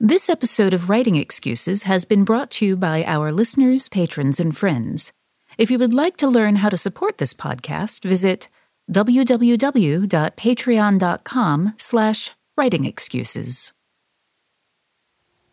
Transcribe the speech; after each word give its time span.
This 0.00 0.28
episode 0.28 0.74
of 0.74 0.88
Writing 0.88 1.16
Excuses 1.16 1.82
has 1.82 2.04
been 2.04 2.22
brought 2.22 2.52
to 2.52 2.64
you 2.64 2.76
by 2.76 3.02
our 3.02 3.32
listeners, 3.32 3.88
patrons, 3.88 4.38
and 4.38 4.56
friends. 4.56 5.12
If 5.58 5.72
you 5.72 5.78
would 5.80 5.92
like 5.92 6.16
to 6.18 6.28
learn 6.28 6.54
how 6.54 6.68
to 6.68 6.76
support 6.76 7.18
this 7.18 7.34
podcast, 7.34 8.04
visit 8.04 8.46
www.patreon.com 8.92 11.74
slash 11.78 12.30
writingexcuses. 12.56 13.72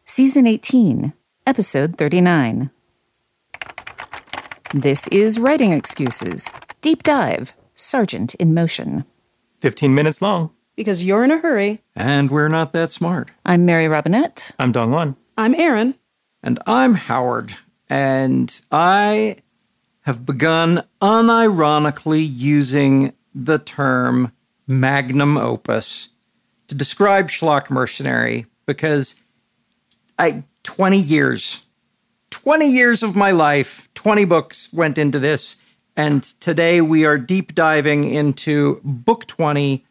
Season 0.04 0.46
18, 0.46 1.14
Episode 1.48 1.98
39. 1.98 2.70
This 4.76 5.08
is 5.08 5.40
Writing 5.40 5.72
Excuses. 5.72 6.48
Deep 6.82 7.02
Dive, 7.02 7.54
Sergeant 7.74 8.36
in 8.36 8.54
Motion. 8.54 9.06
15 9.62 9.96
minutes 9.96 10.22
long. 10.22 10.52
Because 10.75 11.03
you're 11.03 11.24
in 11.24 11.31
a 11.31 11.38
hurry. 11.38 11.81
And 11.96 12.30
we're 12.30 12.50
not 12.50 12.74
that 12.74 12.91
smart. 12.91 13.31
I'm 13.46 13.66
Mary 13.66 13.88
Robinette. 13.88 14.52
I'm 14.59 14.74
DongWon. 14.74 15.16
I'm 15.38 15.56
Erin. 15.56 15.96
And 16.44 16.59
I'm 16.68 16.96
Howard. 16.96 17.56
And 17.90 18.62
I 18.72 19.38
have 20.02 20.25
begun 20.25 20.84
unironically 21.02 22.28
using 22.30 23.14
the 23.34 23.59
term 23.59 24.31
magnum 24.68 25.38
opus 25.38 26.09
to 26.68 26.75
describe 26.75 27.30
Schlock 27.30 27.69
Mercenary 27.69 28.46
because 28.66 29.16
I 30.18 30.44
20 30.64 30.97
years 30.97 31.66
20 32.46 32.69
years 32.69 33.02
of 33.02 33.16
my 33.16 33.31
life, 33.31 33.90
20 33.96 34.25
books 34.25 34.72
went 34.72 34.97
into 34.97 35.17
this, 35.17 35.55
and 35.96 36.22
today 36.40 36.82
we 36.82 37.05
are 37.05 37.17
deep 37.17 37.55
diving 37.55 38.03
into 38.03 38.82
book 38.84 39.26
20, 39.26 39.85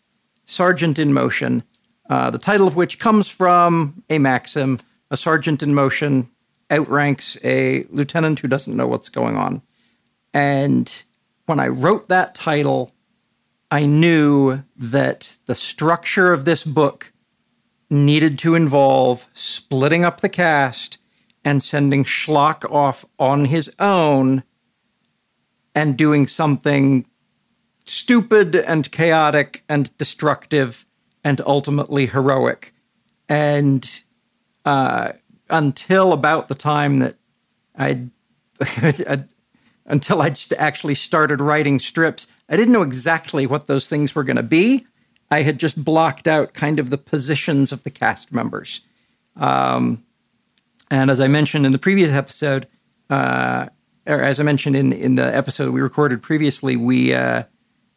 Sergeant 0.47 0.99
in 0.99 1.13
Motion, 1.13 1.63
uh, 2.09 2.31
the 2.31 2.39
title 2.39 2.67
of 2.67 2.77
which 2.77 2.99
comes 2.99 3.29
from 3.29 4.03
a 4.11 4.19
maxim 4.19 4.79
a 5.11 5.17
sergeant 5.17 5.63
in 5.63 5.75
motion 5.75 6.29
outranks 6.71 7.39
a 7.45 7.85
lieutenant 7.91 8.41
who 8.41 8.49
doesn't 8.49 8.77
know 8.77 8.87
what's 8.87 9.09
going 9.09 9.37
on. 9.37 9.63
And 10.33 11.05
when 11.47 11.61
I 11.61 11.69
wrote 11.69 12.09
that 12.09 12.35
title, 12.35 12.91
I 13.71 13.87
knew 13.87 14.65
that 14.77 15.37
the 15.47 15.55
structure 15.55 16.33
of 16.33 16.45
this 16.45 16.65
book 16.65 17.13
needed 17.89 18.39
to 18.41 18.55
involve 18.55 19.29
splitting 19.33 20.05
up 20.05 20.21
the 20.21 20.29
cast 20.29 20.99
and 21.45 21.63
sending 21.63 22.03
Schlock 22.03 22.69
off 22.71 23.05
on 23.19 23.45
his 23.45 23.73
own 23.79 24.43
and 25.75 25.97
doing 25.97 26.27
something 26.27 27.07
stupid 27.85 28.57
and 28.57 28.91
chaotic 28.91 29.65
and 29.69 29.97
destructive 29.99 30.87
and 31.23 31.41
ultimately 31.47 32.07
heroic. 32.07 32.73
And 33.29 33.89
uh, 34.65 35.13
until 35.51 36.13
about 36.13 36.49
the 36.49 36.55
time 36.55 37.01
that 37.01 37.17
I'd 37.77 38.11
until 39.87 40.23
I 40.23 40.33
actually 40.57 40.95
started 40.95 41.41
writing 41.41 41.79
strips, 41.79 42.27
I 42.49 42.57
didn't 42.57 42.73
know 42.73 42.83
exactly 42.83 43.47
what 43.47 43.67
those 43.67 43.89
things 43.89 44.15
were 44.15 44.25
going 44.25 44.37
to 44.37 44.43
be. 44.43 44.87
I 45.31 45.43
had 45.43 45.59
just 45.59 45.83
blocked 45.83 46.29
out 46.29 46.55
kind 46.55 46.79
of 46.79 46.91
the 46.91 46.99
positions 46.99 47.73
of 47.73 47.83
the 47.83 47.91
cast 47.91 48.33
members. 48.33 48.81
Um, 49.37 50.05
and 50.91 51.11
as 51.11 51.21
I 51.21 51.29
mentioned 51.29 51.67
in 51.67 51.73
the 51.73 51.79
previous 51.79 52.13
episode, 52.13 52.67
uh, 53.11 53.67
or 54.07 54.21
as 54.21 54.39
I 54.39 54.43
mentioned 54.43 54.77
in, 54.77 54.93
in 54.93 55.15
the 55.17 55.35
episode 55.35 55.71
we 55.71 55.81
recorded 55.81 56.23
previously, 56.23 56.77
we 56.77 57.15
uh, 57.15 57.45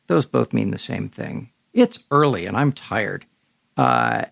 those 0.07 0.25
both 0.25 0.53
mean 0.53 0.71
the 0.71 0.77
same 0.77 1.09
thing. 1.09 1.51
It's 1.73 1.99
early 2.11 2.45
and 2.45 2.57
I'm 2.57 2.71
tired. 2.71 3.25
Uh, 3.75 4.25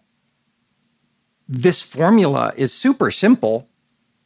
this 1.48 1.82
formula 1.82 2.52
is 2.58 2.74
super 2.74 3.12
simple. 3.12 3.70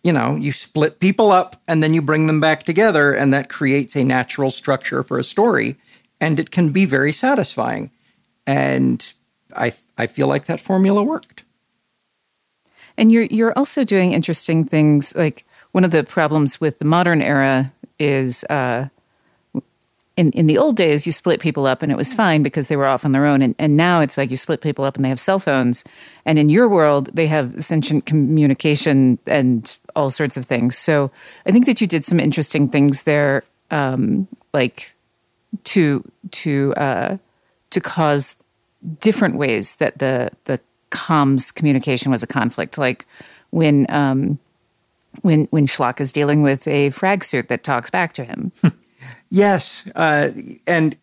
You 0.04 0.13
know, 0.13 0.36
you 0.38 0.51
split 0.51 1.00
people 1.00 1.31
up 1.31 1.62
and 1.68 1.84
then 1.84 1.94
you 1.94 2.01
bring 2.01 2.28
them 2.28 2.40
back 2.40 2.63
together, 2.63 3.12
and 3.12 3.34
that 3.34 3.50
creates 3.50 3.96
a 3.98 4.04
natural 4.06 4.50
structure 4.50 5.04
for 5.04 5.19
a 5.19 5.24
story, 5.24 5.75
and 6.22 6.40
it 6.40 6.51
can 6.51 6.72
be 6.72 6.86
very 6.86 7.12
satisfying. 7.12 7.92
And 8.48 9.13
I 9.56 9.74
I 9.98 10.07
feel 10.07 10.28
like 10.28 10.45
that 10.45 10.62
formula 10.62 11.04
worked. 11.04 11.44
And 12.98 13.12
you're 13.12 13.24
you're 13.24 13.57
also 13.57 13.84
doing 13.84 14.13
interesting 14.13 14.63
things. 14.63 15.13
Like 15.16 15.45
one 15.72 15.84
of 15.84 15.92
the 15.92 16.06
problems 16.06 16.62
with 16.62 16.80
the 16.80 16.86
modern 16.86 17.22
era 17.22 17.74
is 18.00 18.45
uh, 18.45 18.88
in 20.19 20.31
in 20.31 20.48
the 20.48 20.57
old 20.57 20.75
days 20.75 21.06
you 21.06 21.13
split 21.13 21.39
people 21.39 21.66
up 21.66 21.81
and 21.81 21.94
it 21.94 21.95
was 21.95 22.13
fine 22.13 22.44
because 22.44 22.68
they 22.68 22.75
were 22.75 22.86
off 22.86 23.06
on 23.06 23.13
their 23.13 23.25
own. 23.25 23.42
And, 23.42 23.56
and 23.57 23.77
now 23.77 24.01
it's 24.01 24.18
like 24.18 24.30
you 24.30 24.36
split 24.36 24.60
people 24.60 24.83
up 24.83 24.98
and 24.98 25.06
they 25.06 25.10
have 25.10 25.19
cell 25.19 25.39
phones. 25.39 25.86
And 26.25 26.38
in 26.38 26.50
your 26.50 26.68
world 26.68 27.10
they 27.13 27.27
have 27.27 27.63
sentient 27.63 28.06
communication 28.06 29.18
and 29.25 29.77
all 29.95 30.10
sorts 30.10 30.36
of 30.36 30.44
things. 30.44 30.77
So 30.77 31.10
I 31.45 31.51
think 31.51 31.66
that 31.68 31.80
you 31.80 31.88
did 31.88 32.04
some 32.04 32.19
interesting 32.19 32.68
things 32.68 33.04
there, 33.04 33.45
um, 33.71 34.27
like 34.54 34.94
to 35.63 36.04
to 36.31 36.74
uh, 36.75 37.18
to 37.69 37.80
cause 37.80 38.36
different 39.00 39.38
ways 39.38 39.77
that 39.77 40.00
the 40.00 40.31
the 40.44 40.60
comms 40.92 41.54
communication 41.54 42.12
was 42.12 42.24
a 42.24 42.27
conflict. 42.27 42.77
Like 42.77 43.06
when 43.51 43.86
um, 43.89 44.38
when 45.21 45.45
when 45.45 45.66
Schlock 45.66 46.01
is 46.01 46.12
dealing 46.12 46.42
with 46.42 46.68
a 46.68 46.89
frag 46.89 47.24
suit 47.24 47.48
that 47.48 47.63
talks 47.63 47.89
back 47.89 48.12
to 48.13 48.25
him. 48.25 48.51
yes, 49.30 49.90
uh, 49.96 50.31
and 50.68 50.98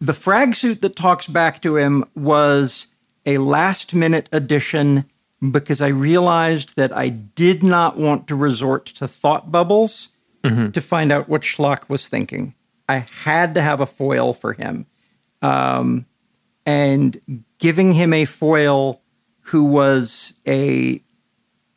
the 0.00 0.14
frag 0.14 0.54
suit 0.54 0.80
that 0.80 0.96
talks 0.96 1.26
back 1.26 1.60
to 1.62 1.76
him 1.76 2.04
was 2.14 2.88
a 3.24 3.38
last 3.38 3.94
minute 3.94 4.28
addition 4.32 5.04
because 5.50 5.80
I 5.80 5.88
realized 5.88 6.76
that 6.76 6.96
I 6.96 7.08
did 7.08 7.62
not 7.62 7.96
want 7.96 8.26
to 8.28 8.36
resort 8.36 8.86
to 8.86 9.08
thought 9.08 9.50
bubbles 9.50 10.10
mm-hmm. 10.44 10.70
to 10.70 10.80
find 10.80 11.10
out 11.10 11.28
what 11.28 11.42
Schlock 11.42 11.88
was 11.88 12.06
thinking. 12.08 12.54
I 12.88 13.06
had 13.24 13.54
to 13.54 13.62
have 13.62 13.80
a 13.80 13.86
foil 13.86 14.32
for 14.32 14.52
him. 14.52 14.86
Um, 15.40 16.06
and 16.64 17.44
giving 17.58 17.92
him 17.92 18.12
a 18.12 18.24
foil 18.24 19.02
who 19.46 19.64
was 19.64 20.34
a 20.46 21.02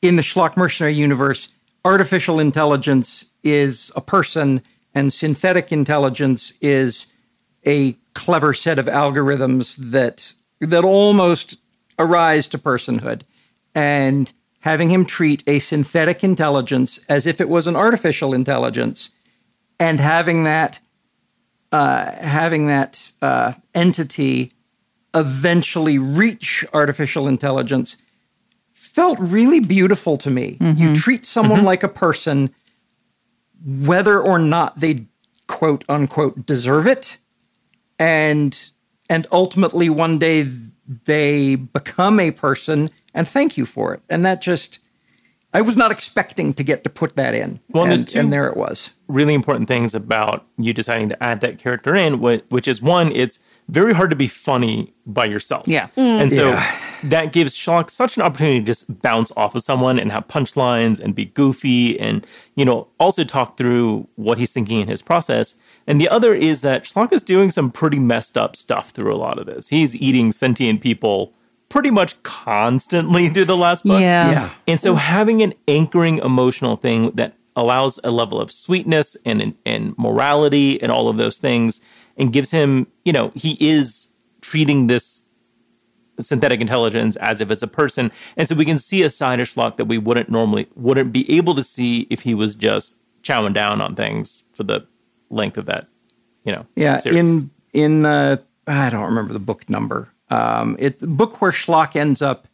in 0.01 0.17
the 0.17 0.21
Schlock 0.21 0.55
mercenary 0.55 0.93
universe, 0.93 1.49
artificial 1.83 2.39
intelligence 2.39 3.25
is 3.43 3.91
a 3.95 4.01
person 4.01 4.61
and 4.95 5.11
synthetic 5.11 5.71
intelligence 5.71 6.53
is 6.61 7.07
a 7.67 7.97
clever 8.13 8.53
set 8.53 8.79
of 8.79 8.85
algorithms 8.85 9.75
that 9.77 10.33
that 10.59 10.83
almost 10.83 11.57
arise 11.99 12.47
to 12.47 12.57
personhood. 12.57 13.21
And 13.75 14.31
having 14.61 14.89
him 14.89 15.05
treat 15.05 15.43
a 15.45 15.59
synthetic 15.59 16.23
intelligence 16.23 16.97
as 17.09 17.27
if 17.27 17.39
it 17.39 17.49
was 17.49 17.67
an 17.67 17.75
artificial 17.75 18.33
intelligence 18.33 19.11
and 19.79 19.99
having 19.99 20.43
that 20.45 20.79
uh, 21.71 22.11
having 22.13 22.67
that 22.67 23.11
uh, 23.21 23.53
entity 23.73 24.53
eventually 25.13 25.97
reach 25.97 26.65
artificial 26.73 27.27
intelligence 27.27 27.97
felt 28.71 29.19
really 29.19 29.59
beautiful 29.59 30.15
to 30.15 30.29
me. 30.29 30.57
Mm-hmm. 30.59 30.81
You 30.81 30.95
treat 30.95 31.25
someone 31.25 31.59
mm-hmm. 31.59 31.67
like 31.67 31.83
a 31.83 31.89
person, 31.89 32.53
whether 33.65 34.19
or 34.19 34.39
not 34.39 34.79
they 34.79 35.07
quote 35.47 35.83
unquote 35.89 36.45
deserve 36.45 36.87
it, 36.87 37.17
and 37.99 38.71
and 39.09 39.27
ultimately 39.31 39.89
one 39.89 40.17
day 40.19 40.47
they 41.05 41.55
become 41.55 42.19
a 42.19 42.31
person 42.31 42.89
and 43.13 43.27
thank 43.27 43.57
you 43.57 43.65
for 43.65 43.93
it. 43.93 44.01
And 44.09 44.25
that 44.25 44.41
just 44.41 44.79
I 45.55 45.61
was 45.61 45.77
not 45.77 45.89
expecting 45.89 46.53
to 46.55 46.63
get 46.63 46.83
to 46.83 46.89
put 46.89 47.15
that 47.15 47.33
in. 47.33 47.61
Well, 47.69 47.85
and, 47.85 48.13
and 48.13 48.33
there 48.33 48.45
it 48.45 48.57
was. 48.57 48.91
Really 49.07 49.33
important 49.33 49.69
things 49.69 49.95
about 49.95 50.45
you 50.57 50.73
deciding 50.73 51.07
to 51.09 51.23
add 51.23 51.39
that 51.39 51.59
character 51.59 51.95
in, 51.95 52.19
which 52.19 52.67
is 52.67 52.81
one, 52.81 53.09
it's 53.13 53.39
very 53.69 53.93
hard 53.93 54.09
to 54.09 54.17
be 54.17 54.27
funny 54.27 54.93
by 55.05 55.23
yourself. 55.23 55.65
Yeah. 55.65 55.87
Mm. 55.95 56.21
And 56.21 56.31
so 56.33 56.49
yeah. 56.49 56.79
that 57.03 57.31
gives 57.31 57.55
Schlock 57.55 57.89
such 57.89 58.17
an 58.17 58.23
opportunity 58.23 58.59
to 58.59 58.65
just 58.65 59.01
bounce 59.01 59.31
off 59.37 59.55
of 59.55 59.63
someone 59.63 59.97
and 59.97 60.11
have 60.11 60.27
punchlines 60.27 60.99
and 60.99 61.15
be 61.15 61.23
goofy 61.23 61.97
and, 62.01 62.27
you 62.55 62.65
know, 62.65 62.89
also 62.99 63.23
talk 63.23 63.55
through 63.55 64.09
what 64.15 64.37
he's 64.37 64.51
thinking 64.51 64.81
in 64.81 64.89
his 64.89 65.01
process. 65.01 65.55
And 65.87 66.01
the 66.01 66.09
other 66.09 66.33
is 66.33 66.59
that 66.61 66.83
Schlock 66.83 67.13
is 67.13 67.23
doing 67.23 67.49
some 67.49 67.71
pretty 67.71 67.99
messed 67.99 68.37
up 68.37 68.57
stuff 68.57 68.89
through 68.89 69.13
a 69.13 69.15
lot 69.15 69.39
of 69.39 69.45
this. 69.45 69.69
He's 69.69 69.95
eating 69.95 70.33
sentient 70.33 70.81
people 70.81 71.33
pretty 71.69 71.91
much 71.91 72.21
constantly 72.23 73.29
through 73.33 73.45
the 73.45 73.57
last 73.57 73.83
book. 73.83 74.01
Yeah. 74.01 74.31
yeah. 74.31 74.49
And 74.67 74.79
so 74.79 74.95
having 74.95 75.41
an 75.41 75.53
anchoring 75.67 76.19
emotional 76.19 76.75
thing 76.75 77.11
that 77.11 77.35
allows 77.55 77.99
a 78.03 78.11
level 78.11 78.39
of 78.39 78.51
sweetness 78.51 79.15
and 79.25 79.55
and 79.65 79.97
morality 79.97 80.81
and 80.81 80.91
all 80.91 81.07
of 81.07 81.17
those 81.17 81.39
things 81.39 81.81
and 82.17 82.31
gives 82.33 82.51
him, 82.51 82.87
you 83.03 83.13
know, 83.13 83.31
he 83.35 83.57
is 83.59 84.09
treating 84.41 84.87
this 84.87 85.23
synthetic 86.19 86.61
intelligence 86.61 87.15
as 87.17 87.41
if 87.41 87.51
it's 87.51 87.63
a 87.63 87.67
person. 87.67 88.11
And 88.37 88.47
so 88.47 88.55
we 88.55 88.65
can 88.65 88.77
see 88.77 89.03
a 89.03 89.09
side 89.09 89.39
of 89.39 89.47
Schlock 89.47 89.77
that 89.77 89.85
we 89.85 89.97
wouldn't 89.97 90.29
normally 90.29 90.67
wouldn't 90.75 91.11
be 91.11 91.29
able 91.35 91.55
to 91.55 91.63
see 91.63 92.07
if 92.09 92.21
he 92.21 92.33
was 92.33 92.55
just 92.55 92.95
chowing 93.23 93.53
down 93.53 93.81
on 93.81 93.95
things 93.95 94.43
for 94.53 94.63
the 94.63 94.87
length 95.29 95.57
of 95.57 95.65
that, 95.65 95.87
you 96.43 96.51
know. 96.51 96.65
Yeah, 96.75 96.97
series. 96.97 97.17
in 97.17 97.49
in 97.73 98.05
uh, 98.05 98.37
I 98.67 98.89
don't 98.89 99.05
remember 99.05 99.33
the 99.33 99.39
book 99.39 99.69
number. 99.69 100.11
Um, 100.29 100.75
it 100.79 100.99
the 100.99 101.07
book 101.07 101.41
where 101.41 101.51
Schlock 101.51 101.95
ends 101.95 102.21
up 102.21 102.47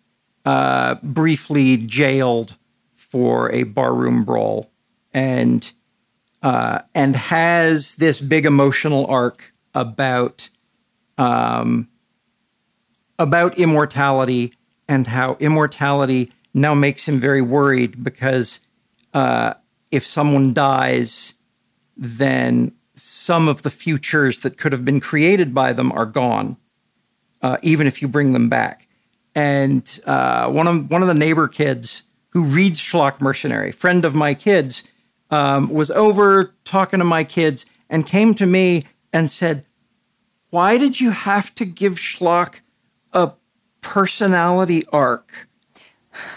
uh, 0.46 0.96
briefly 1.04 1.78
jailed 1.78 2.58
for 2.94 3.52
a 3.52 3.64
barroom 3.64 4.24
brawl 4.24 4.72
and 5.14 5.72
uh, 6.42 6.80
and 6.96 7.16
has 7.16 7.96
this 7.96 8.20
big 8.20 8.46
emotional 8.46 9.06
arc 9.08 9.54
about 9.74 10.50
um, 11.18 11.88
about 13.20 13.58
immortality 13.58 14.54
and 14.88 15.08
how 15.08 15.38
immortality 15.40 16.32
now 16.54 16.74
makes 16.74 17.08
him 17.08 17.20
very 17.20 17.42
worried 17.42 18.04
because 18.04 18.60
uh, 19.14 19.54
if 19.92 20.06
someone 20.06 20.54
dies, 20.54 21.36
then 21.96 22.74
some 22.94 23.48
of 23.48 23.62
the 23.62 23.70
futures 23.70 24.40
that 24.40 24.58
could 24.58 24.74
have 24.74 24.84
been 24.84 25.00
created 25.00 25.54
by 25.54 25.74
them 25.74 25.92
are 25.92 26.06
gone, 26.06 26.58
uh, 27.42 27.58
even 27.62 27.88
if 27.88 28.02
you 28.02 28.08
bring 28.08 28.34
them 28.34 28.50
back. 28.50 28.88
And 29.34 30.00
uh, 30.06 30.50
one 30.50 30.68
of 30.68 30.92
one 30.92 31.02
of 31.02 31.08
the 31.08 31.14
neighbor 31.14 31.48
kids 31.48 32.04
who 32.30 32.44
reads 32.44 32.80
Schlock 32.80 33.22
Mercenary, 33.22 33.72
friend 33.72 34.04
of 34.06 34.16
my 34.16 34.34
kids, 34.34 34.84
um, 35.30 35.70
was 35.70 35.92
over 35.92 36.54
talking 36.64 37.00
to 37.00 37.06
my 37.06 37.24
kids 37.24 37.66
and 37.90 38.06
came 38.06 38.34
to 38.36 38.46
me 38.46 38.86
and 39.14 39.30
said, 39.30 39.66
Why 40.50 40.78
did 40.78 41.00
you 41.00 41.12
have 41.12 41.56
to 41.56 41.66
give 41.66 41.94
Schlock 41.94 42.60
a 43.14 43.32
personality 43.82 44.86
arc? 44.92 45.48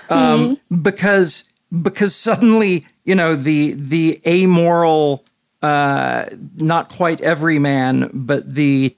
Um, 0.08 0.56
mm-hmm. 0.56 0.82
Because 0.82 1.44
because 1.82 2.14
suddenly, 2.14 2.86
you 3.04 3.14
know, 3.14 3.34
the 3.34 3.72
the 3.72 4.20
amoral, 4.26 5.24
uh, 5.62 6.26
not 6.56 6.90
quite 6.90 7.20
every 7.20 7.58
man, 7.58 8.10
but 8.12 8.54
the 8.54 8.96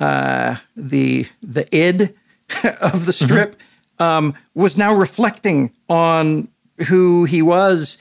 uh, 0.00 0.56
the 0.76 1.26
the 1.42 1.74
id 1.76 2.14
of 2.80 3.06
the 3.06 3.12
strip 3.12 3.56
mm-hmm. 3.56 4.02
um, 4.02 4.34
was 4.54 4.76
now 4.76 4.94
reflecting 4.94 5.72
on 5.88 6.48
who 6.88 7.24
he 7.24 7.42
was 7.42 7.98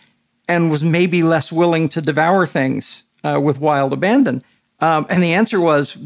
and 0.48 0.72
was 0.72 0.84
maybe 0.84 1.24
less 1.24 1.52
willing 1.52 1.90
to 1.90 2.02
devour 2.02 2.46
things 2.46 3.06
uh, 3.24 3.40
with 3.42 3.60
wild 3.60 3.94
abandon? 3.94 4.44
Um, 4.80 5.06
and 5.10 5.24
the 5.24 5.34
answer 5.34 5.60
was 5.60 5.98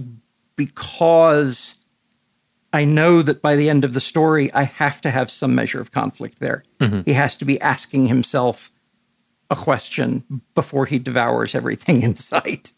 because 0.56 1.82
I 2.74 2.86
know 2.86 3.22
that 3.22 3.42
by 3.42 3.56
the 3.56 3.70
end 3.70 3.84
of 3.84 3.94
the 3.94 4.00
story, 4.00 4.52
I 4.54 4.64
have 4.64 5.02
to 5.02 5.12
have 5.12 5.30
some 5.30 5.54
measure 5.54 5.82
of 5.82 5.92
conflict 5.92 6.40
there. 6.40 6.64
Mm-hmm. 6.80 7.02
He 7.06 7.14
has 7.14 7.36
to 7.38 7.46
be 7.46 7.60
asking 7.60 8.08
himself 8.08 8.72
a 9.50 9.56
question 9.56 10.42
before 10.56 10.86
he 10.86 10.98
devours 10.98 11.54
everything 11.54 12.02
in 12.08 12.16
sight. 12.16 12.72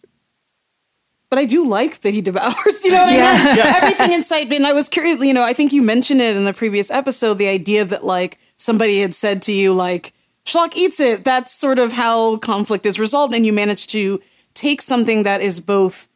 But 1.33 1.39
I 1.39 1.45
do 1.45 1.65
like 1.65 2.01
that 2.01 2.13
he 2.13 2.21
devours, 2.31 2.83
you 2.83 2.91
know, 2.91 3.05
yeah. 3.05 3.55
yeah. 3.55 3.73
everything 3.77 4.11
in 4.11 4.21
sight. 4.21 4.53
And 4.53 4.67
I 4.67 4.73
was 4.73 4.87
curious, 4.87 5.19
you 5.19 5.33
know, 5.33 5.41
I 5.41 5.53
think 5.53 5.73
you 5.73 5.81
mentioned 5.81 6.21
it 6.21 6.37
in 6.37 6.45
the 6.45 6.53
previous 6.53 6.91
episode 6.91 7.39
the 7.39 7.47
idea 7.47 7.83
that 7.85 8.05
like 8.05 8.37
somebody 8.57 9.01
had 9.01 9.15
said 9.15 9.41
to 9.43 9.51
you, 9.51 9.73
like, 9.73 10.13
Schlock 10.45 10.75
eats 10.75 10.99
it. 10.99 11.23
That's 11.23 11.51
sort 11.51 11.79
of 11.79 11.91
how 11.91 12.37
conflict 12.37 12.85
is 12.85 12.99
resolved. 12.99 13.33
And 13.33 13.47
you 13.47 13.51
manage 13.51 13.87
to 13.87 14.21
take 14.53 14.79
something 14.79 15.23
that 15.23 15.41
is 15.41 15.59
both 15.59 16.07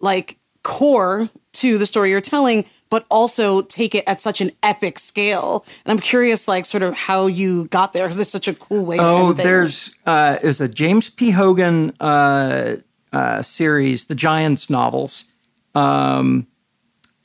like 0.00 0.36
core 0.62 1.30
to 1.54 1.78
the 1.78 1.86
story 1.86 2.10
you're 2.10 2.20
telling, 2.20 2.66
but 2.90 3.06
also 3.10 3.62
take 3.62 3.94
it 3.94 4.04
at 4.06 4.20
such 4.20 4.42
an 4.42 4.50
epic 4.62 4.98
scale. 4.98 5.64
And 5.86 5.92
I'm 5.92 6.00
curious, 6.00 6.48
like, 6.48 6.66
sort 6.66 6.82
of 6.82 6.92
how 6.92 7.28
you 7.28 7.64
got 7.68 7.94
there 7.94 8.04
because 8.04 8.20
it's 8.20 8.30
such 8.30 8.46
a 8.46 8.52
cool 8.52 8.84
way. 8.84 8.98
Oh, 8.98 9.32
to 9.32 9.38
end 9.40 9.48
there's 9.48 9.96
uh, 10.04 10.36
is 10.42 10.60
a 10.60 10.68
James 10.68 11.08
P. 11.08 11.30
Hogan 11.30 11.94
uh, 11.98 12.76
uh, 13.12 13.42
series, 13.42 14.06
the 14.06 14.14
Giants 14.14 14.70
novels. 14.70 15.26
Um, 15.74 16.46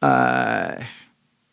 uh, 0.01 0.83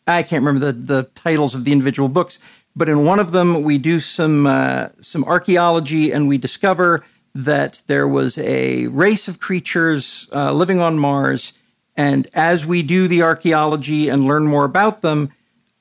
I 0.07 0.23
can't 0.23 0.43
remember 0.43 0.71
the 0.71 0.73
the 0.73 1.03
titles 1.15 1.55
of 1.55 1.65
the 1.65 1.71
individual 1.71 2.09
books, 2.09 2.39
but 2.75 2.89
in 2.89 3.05
one 3.05 3.19
of 3.19 3.31
them 3.31 3.63
we 3.63 3.77
do 3.77 3.99
some 3.99 4.45
uh, 4.47 4.89
some 4.99 5.23
archaeology 5.25 6.11
and 6.11 6.27
we 6.27 6.37
discover 6.37 7.03
that 7.35 7.81
there 7.87 8.07
was 8.07 8.37
a 8.39 8.87
race 8.87 9.27
of 9.27 9.39
creatures 9.39 10.27
uh, 10.33 10.51
living 10.51 10.79
on 10.79 10.97
Mars. 10.97 11.53
And 11.95 12.27
as 12.33 12.65
we 12.65 12.81
do 12.81 13.07
the 13.07 13.21
archaeology 13.21 14.09
and 14.09 14.25
learn 14.25 14.47
more 14.47 14.65
about 14.65 15.01
them, 15.01 15.29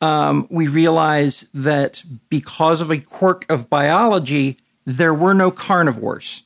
um, 0.00 0.47
we 0.50 0.69
realize 0.69 1.47
that 1.55 2.02
because 2.28 2.81
of 2.81 2.90
a 2.90 2.99
quirk 2.99 3.47
of 3.49 3.71
biology, 3.71 4.59
there 4.85 5.14
were 5.14 5.35
no 5.35 5.50
carnivores. 5.50 6.45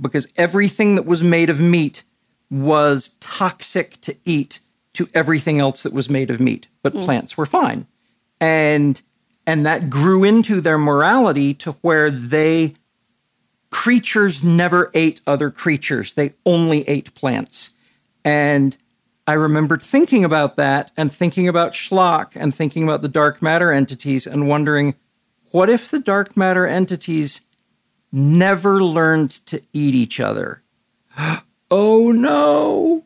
Because 0.00 0.26
everything 0.36 0.96
that 0.96 1.06
was 1.06 1.22
made 1.22 1.50
of 1.50 1.60
meat 1.60 2.04
was 2.50 3.10
toxic 3.20 4.00
to 4.02 4.16
eat 4.24 4.60
to 4.94 5.08
everything 5.14 5.60
else 5.60 5.82
that 5.82 5.92
was 5.92 6.08
made 6.08 6.30
of 6.30 6.40
meat, 6.40 6.68
but 6.82 6.94
mm. 6.94 7.04
plants 7.04 7.36
were 7.36 7.46
fine. 7.46 7.86
And 8.40 9.00
and 9.46 9.66
that 9.66 9.90
grew 9.90 10.24
into 10.24 10.60
their 10.60 10.78
morality 10.78 11.52
to 11.54 11.72
where 11.82 12.10
they 12.10 12.74
creatures 13.70 14.42
never 14.42 14.90
ate 14.94 15.20
other 15.26 15.50
creatures. 15.50 16.14
They 16.14 16.32
only 16.46 16.88
ate 16.88 17.14
plants. 17.14 17.70
And 18.24 18.76
I 19.26 19.34
remembered 19.34 19.82
thinking 19.82 20.24
about 20.24 20.56
that 20.56 20.92
and 20.96 21.12
thinking 21.12 21.48
about 21.48 21.72
Schlock 21.72 22.32
and 22.36 22.54
thinking 22.54 22.84
about 22.84 23.02
the 23.02 23.08
dark 23.08 23.42
matter 23.42 23.72
entities 23.72 24.26
and 24.26 24.48
wondering 24.48 24.94
what 25.50 25.68
if 25.68 25.90
the 25.90 25.98
dark 25.98 26.36
matter 26.36 26.66
entities 26.66 27.40
never 28.14 28.82
learned 28.82 29.30
to 29.46 29.60
eat 29.72 29.94
each 29.94 30.20
other? 30.20 30.62
oh 31.70 32.12
no! 32.12 33.04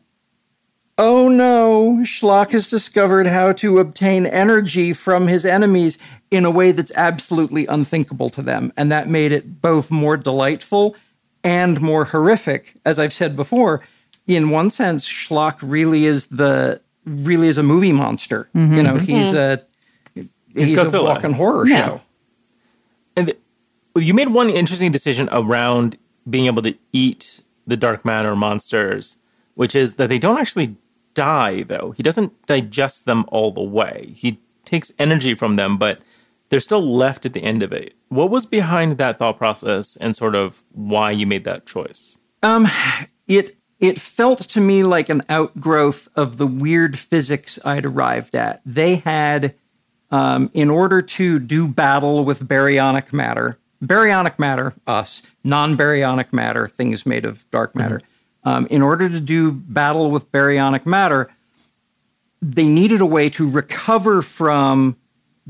Oh 0.97 1.27
no! 1.29 1.99
Schlock 2.03 2.51
has 2.51 2.69
discovered 2.69 3.27
how 3.27 3.51
to 3.53 3.79
obtain 3.79 4.25
energy 4.25 4.93
from 4.93 5.27
his 5.27 5.45
enemies 5.45 5.97
in 6.29 6.45
a 6.45 6.51
way 6.51 6.71
that's 6.71 6.91
absolutely 6.95 7.65
unthinkable 7.67 8.29
to 8.29 8.41
them. 8.41 8.71
And 8.77 8.91
that 8.91 9.07
made 9.07 9.31
it 9.31 9.61
both 9.61 9.89
more 9.89 10.17
delightful 10.17 10.95
and 11.43 11.81
more 11.81 12.05
horrific. 12.05 12.75
As 12.85 12.99
I've 12.99 13.13
said 13.13 13.35
before, 13.35 13.81
in 14.27 14.49
one 14.49 14.69
sense, 14.69 15.07
Schlock 15.07 15.57
really 15.61 16.05
is 16.05 16.27
the 16.27 16.81
really 17.05 17.47
is 17.47 17.57
a 17.57 17.63
movie 17.63 17.93
monster. 17.93 18.49
Mm-hmm. 18.55 18.75
You 18.75 18.83
know, 18.83 18.97
he's 18.97 19.33
mm-hmm. 19.33 20.19
a 20.19 20.27
he's, 20.53 20.77
a 20.77 20.81
Godzilla. 20.81 21.05
walking 21.05 21.33
horror 21.33 21.65
Yeah. 21.67 21.85
show. 21.85 22.01
You 23.99 24.13
made 24.13 24.29
one 24.29 24.49
interesting 24.49 24.91
decision 24.91 25.29
around 25.31 25.97
being 26.29 26.45
able 26.45 26.61
to 26.63 26.75
eat 26.91 27.41
the 27.67 27.77
dark 27.77 28.03
matter 28.03 28.35
monsters, 28.35 29.17
which 29.55 29.75
is 29.75 29.95
that 29.95 30.09
they 30.09 30.19
don't 30.19 30.39
actually 30.39 30.75
die, 31.13 31.63
though. 31.63 31.91
He 31.95 32.03
doesn't 32.03 32.45
digest 32.45 33.05
them 33.05 33.25
all 33.29 33.51
the 33.51 33.61
way. 33.61 34.13
He 34.15 34.39
takes 34.65 34.91
energy 34.99 35.33
from 35.33 35.55
them, 35.55 35.77
but 35.77 36.01
they're 36.49 36.59
still 36.59 36.81
left 36.81 37.25
at 37.25 37.33
the 37.33 37.43
end 37.43 37.63
of 37.63 37.71
it. 37.71 37.93
What 38.09 38.29
was 38.29 38.45
behind 38.45 38.97
that 38.97 39.19
thought 39.19 39.37
process 39.37 39.95
and 39.95 40.15
sort 40.15 40.35
of 40.35 40.63
why 40.71 41.11
you 41.11 41.27
made 41.27 41.43
that 41.43 41.65
choice? 41.65 42.17
Um, 42.41 42.67
it 43.27 43.55
it 43.79 43.99
felt 43.99 44.39
to 44.39 44.61
me 44.61 44.83
like 44.83 45.09
an 45.09 45.21
outgrowth 45.29 46.09
of 46.15 46.37
the 46.37 46.47
weird 46.47 46.99
physics 46.99 47.59
I'd 47.63 47.85
arrived 47.85 48.35
at. 48.35 48.61
They 48.65 48.95
had, 48.95 49.55
um, 50.11 50.51
in 50.53 50.69
order 50.69 51.01
to 51.01 51.39
do 51.39 51.67
battle 51.67 52.25
with 52.25 52.47
baryonic 52.47 53.13
matter, 53.13 53.57
baryonic 53.83 54.37
matter, 54.39 54.73
us, 54.87 55.23
non-baryonic 55.43 56.33
matter, 56.33 56.67
things 56.67 57.05
made 57.05 57.25
of 57.25 57.49
dark 57.51 57.75
matter. 57.75 58.01
Um, 58.43 58.67
in 58.67 58.81
order 58.81 59.09
to 59.09 59.19
do 59.19 59.51
battle 59.51 60.11
with 60.11 60.31
baryonic 60.31 60.85
matter, 60.85 61.29
they 62.41 62.67
needed 62.67 63.01
a 63.01 63.05
way 63.05 63.29
to 63.29 63.49
recover 63.49 64.21
from 64.21 64.97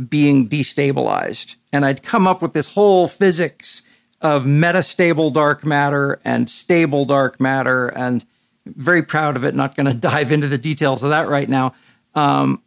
being 0.07 0.47
destabilized. 0.47 1.55
And 1.71 1.85
I'd 1.85 2.03
come 2.03 2.27
up 2.27 2.41
with 2.41 2.53
this 2.53 2.73
whole 2.73 3.07
physics 3.07 3.83
of 4.21 4.43
metastable 4.43 5.33
dark 5.33 5.65
matter 5.65 6.19
and 6.25 6.49
stable 6.49 7.05
dark 7.05 7.39
matter, 7.39 7.87
and 7.87 8.25
very 8.65 9.01
proud 9.01 9.35
of 9.35 9.45
it. 9.45 9.55
Not 9.55 9.75
going 9.75 9.85
to 9.91 9.93
dive 9.93 10.31
into 10.31 10.47
the 10.47 10.57
details 10.57 11.03
of 11.03 11.09
that 11.09 11.27
right 11.27 11.49
now. 11.49 11.73
Um, 12.15 12.61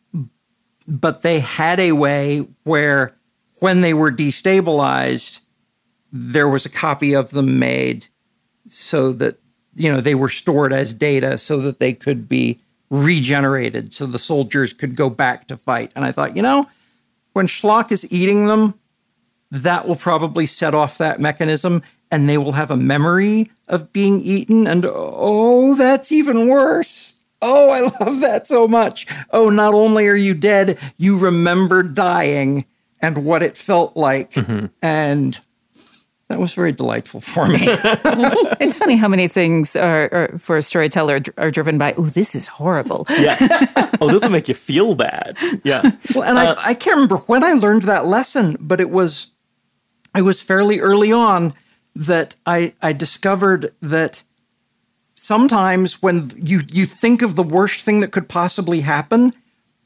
but 0.87 1.23
they 1.23 1.40
had 1.40 1.78
a 1.78 1.92
way 1.92 2.47
where 2.64 3.14
when 3.61 3.81
they 3.81 3.95
were 3.95 4.11
destabilized, 4.11 5.41
there 6.12 6.49
was 6.49 6.66
a 6.66 6.71
copy 6.71 7.14
of 7.14 7.31
them 7.31 7.59
made 7.59 8.07
so 8.69 9.12
that 9.12 9.38
you 9.75 9.90
know 9.90 10.00
they 10.00 10.14
were 10.14 10.28
stored 10.28 10.73
as 10.73 10.92
data 10.92 11.38
so 11.38 11.59
that 11.59 11.81
they 11.81 11.92
could 11.92 12.28
be 12.28 12.61
regenerated 12.90 13.95
so 13.95 14.04
the 14.04 14.19
soldiers 14.19 14.75
could 14.75 14.95
go 14.95 15.09
back 15.09 15.49
to 15.49 15.57
fight. 15.57 15.90
And 15.97 16.04
i 16.04 16.12
thought 16.12 16.37
you 16.37 16.42
know 16.42 16.66
when 17.33 17.47
schlock 17.47 17.90
is 17.90 18.11
eating 18.12 18.47
them 18.47 18.75
that 19.50 19.88
will 19.88 19.97
probably 19.97 20.47
set 20.47 20.75
off 20.75 20.99
that 20.99 21.21
mechanism 21.21 21.83
and 22.11 22.28
they 22.28 22.38
will 22.38 22.52
have 22.52 22.71
a 22.71 22.76
memory 22.76 23.50
of 23.69 23.92
being 23.92 24.21
eaten 24.21 24.66
and 24.66 24.87
oh 24.88 25.75
that's 25.75 26.12
even 26.12 26.49
worse. 26.49 27.14
Oh 27.40 27.71
i 27.71 27.81
love 28.04 28.21
that 28.21 28.47
so 28.47 28.69
much. 28.69 29.07
Oh 29.31 29.49
not 29.49 29.73
only 29.73 30.07
are 30.09 30.14
you 30.14 30.35
dead 30.35 30.78
you 30.99 31.16
remember 31.16 31.83
dying 31.83 32.66
and 33.00 33.25
what 33.25 33.42
it 33.42 33.57
felt 33.57 33.97
like. 33.97 34.33
Mm-hmm. 34.33 34.66
And 34.83 35.40
that 36.32 36.40
was 36.40 36.54
very 36.54 36.72
delightful 36.72 37.20
for 37.20 37.46
me 37.46 37.58
It's 38.60 38.78
funny 38.78 38.96
how 38.96 39.08
many 39.08 39.28
things 39.28 39.76
are, 39.76 40.08
are 40.12 40.38
for 40.38 40.56
a 40.56 40.62
storyteller 40.62 41.20
are 41.36 41.50
driven 41.50 41.76
by, 41.76 41.94
oh, 41.98 42.06
this 42.06 42.34
is 42.34 42.46
horrible. 42.46 43.06
Yeah. 43.10 43.36
oh, 44.00 44.10
this 44.10 44.22
will 44.22 44.30
make 44.30 44.48
you 44.48 44.54
feel 44.54 44.94
bad. 44.94 45.36
Yeah. 45.62 45.90
Well, 46.14 46.24
and 46.24 46.38
I, 46.38 46.46
uh, 46.46 46.54
I 46.58 46.74
can't 46.74 46.96
remember 46.96 47.16
when 47.16 47.44
I 47.44 47.52
learned 47.52 47.82
that 47.82 48.06
lesson, 48.06 48.56
but 48.60 48.80
it 48.80 48.88
was 48.88 49.28
it 50.16 50.22
was 50.22 50.40
fairly 50.40 50.80
early 50.80 51.12
on 51.12 51.54
that 51.94 52.36
I 52.46 52.74
I 52.80 52.92
discovered 52.92 53.74
that 53.80 54.22
sometimes 55.14 56.02
when 56.02 56.32
you 56.36 56.62
you 56.68 56.86
think 56.86 57.22
of 57.22 57.36
the 57.36 57.42
worst 57.42 57.84
thing 57.84 58.00
that 58.00 58.12
could 58.12 58.28
possibly 58.28 58.80
happen, 58.80 59.34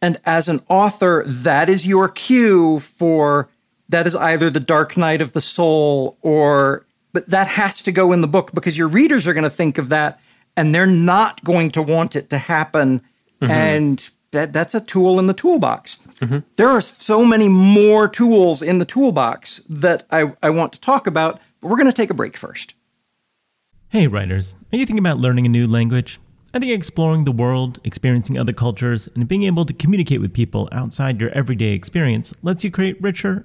and 0.00 0.20
as 0.24 0.48
an 0.48 0.60
author, 0.68 1.24
that 1.26 1.68
is 1.68 1.86
your 1.86 2.08
cue 2.08 2.80
for 2.80 3.48
that 3.88 4.06
is 4.06 4.16
either 4.16 4.50
the 4.50 4.60
dark 4.60 4.96
night 4.96 5.20
of 5.20 5.32
the 5.32 5.40
soul 5.40 6.16
or 6.22 6.86
but 7.12 7.26
that 7.30 7.48
has 7.48 7.82
to 7.82 7.92
go 7.92 8.12
in 8.12 8.20
the 8.20 8.26
book 8.26 8.52
because 8.52 8.76
your 8.76 8.88
readers 8.88 9.26
are 9.26 9.32
going 9.32 9.44
to 9.44 9.50
think 9.50 9.78
of 9.78 9.88
that 9.88 10.20
and 10.56 10.74
they're 10.74 10.86
not 10.86 11.42
going 11.44 11.70
to 11.70 11.82
want 11.82 12.14
it 12.14 12.28
to 12.30 12.38
happen. 12.38 13.00
Mm-hmm. 13.40 13.50
And 13.50 14.10
that 14.32 14.52
that's 14.52 14.74
a 14.74 14.80
tool 14.80 15.18
in 15.18 15.26
the 15.26 15.34
toolbox. 15.34 15.98
Mm-hmm. 16.20 16.38
There 16.56 16.68
are 16.68 16.80
so 16.80 17.24
many 17.24 17.48
more 17.48 18.08
tools 18.08 18.60
in 18.62 18.78
the 18.78 18.84
toolbox 18.84 19.62
that 19.68 20.04
I, 20.10 20.32
I 20.42 20.50
want 20.50 20.72
to 20.74 20.80
talk 20.80 21.06
about 21.06 21.40
but 21.60 21.68
we're 21.68 21.76
going 21.76 21.86
to 21.86 21.92
take 21.92 22.10
a 22.10 22.14
break 22.14 22.36
first. 22.36 22.74
Hey, 23.88 24.06
writers, 24.06 24.54
are 24.72 24.76
you 24.76 24.84
thinking 24.84 25.04
about 25.04 25.18
learning 25.18 25.46
a 25.46 25.48
new 25.48 25.66
language? 25.66 26.20
I 26.52 26.58
think 26.58 26.72
exploring 26.72 27.24
the 27.24 27.32
world, 27.32 27.80
experiencing 27.84 28.38
other 28.38 28.52
cultures, 28.52 29.08
and 29.14 29.26
being 29.28 29.42
able 29.44 29.64
to 29.64 29.72
communicate 29.72 30.20
with 30.20 30.32
people 30.32 30.68
outside 30.72 31.20
your 31.20 31.30
everyday 31.30 31.72
experience 31.72 32.32
lets 32.42 32.64
you 32.64 32.70
create 32.70 33.00
richer, 33.02 33.44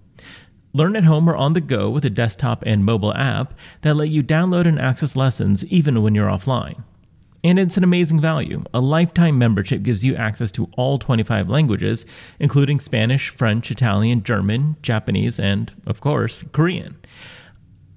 Learn 0.73 0.95
at 0.95 1.03
home 1.03 1.29
or 1.29 1.35
on 1.35 1.53
the 1.53 1.61
go 1.61 1.89
with 1.89 2.05
a 2.05 2.09
desktop 2.09 2.63
and 2.65 2.85
mobile 2.85 3.13
app 3.13 3.53
that 3.81 3.95
let 3.95 4.09
you 4.09 4.23
download 4.23 4.67
and 4.67 4.79
access 4.79 5.15
lessons 5.15 5.65
even 5.65 6.01
when 6.01 6.15
you're 6.15 6.29
offline. 6.29 6.83
And 7.43 7.57
it's 7.57 7.75
an 7.75 7.83
amazing 7.83 8.21
value. 8.21 8.63
A 8.73 8.79
lifetime 8.79 9.37
membership 9.37 9.81
gives 9.81 10.05
you 10.05 10.15
access 10.15 10.51
to 10.53 10.69
all 10.77 10.99
25 10.99 11.49
languages, 11.49 12.05
including 12.39 12.79
Spanish, 12.79 13.29
French, 13.29 13.71
Italian, 13.71 14.23
German, 14.23 14.75
Japanese, 14.83 15.39
and, 15.39 15.71
of 15.87 16.01
course, 16.01 16.43
Korean. 16.51 16.95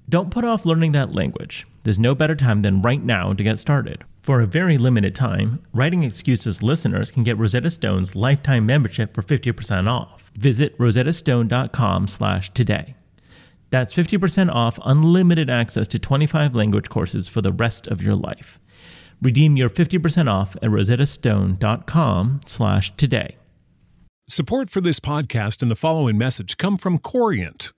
Don't 0.09 0.31
put 0.31 0.45
off 0.45 0.65
learning 0.65 0.93
that 0.93 1.15
language. 1.15 1.67
There's 1.83 1.99
no 1.99 2.15
better 2.15 2.35
time 2.35 2.63
than 2.63 2.83
right 2.83 3.03
now 3.03 3.35
to 3.35 3.43
get 3.43 3.59
started. 3.59 4.03
For 4.23 4.41
a 4.41 4.47
very 4.47 4.79
limited 4.79 5.15
time, 5.15 5.63
Writing 5.75 6.03
Excuses 6.03 6.63
listeners 6.63 7.11
can 7.11 7.25
get 7.25 7.37
Rosetta 7.37 7.69
Stone's 7.69 8.17
lifetime 8.17 8.65
membership 8.65 9.15
for 9.15 9.23
50% 9.23 9.87
off. 9.91 10.24
Visit 10.37 10.77
rosettastone.com 10.79 12.09
slash 12.09 12.53
today. 12.53 12.95
That's 13.71 13.93
50% 13.93 14.53
off 14.53 14.79
unlimited 14.85 15.51
access 15.51 15.89
to 15.89 15.99
25 15.99 16.55
language 16.55 16.89
courses 16.89 17.29
for 17.29 17.43
the 17.43 17.53
rest 17.53 17.87
of 17.89 18.01
your 18.03 18.15
life. 18.15 18.59
Redeem 19.21 19.57
your 19.57 19.71
50% 19.71 20.31
off 20.31 20.57
at 20.57 20.71
rosettastone.com 20.71 22.41
slash 22.47 22.97
today. 22.97 23.37
Support 24.29 24.71
for 24.71 24.81
this 24.81 25.01
podcast 25.01 25.61
and 25.61 25.71
the 25.71 25.77
following 25.77 26.17
message 26.17 26.57
come 26.57 26.79
from 26.79 26.99
Corient. 26.99 27.74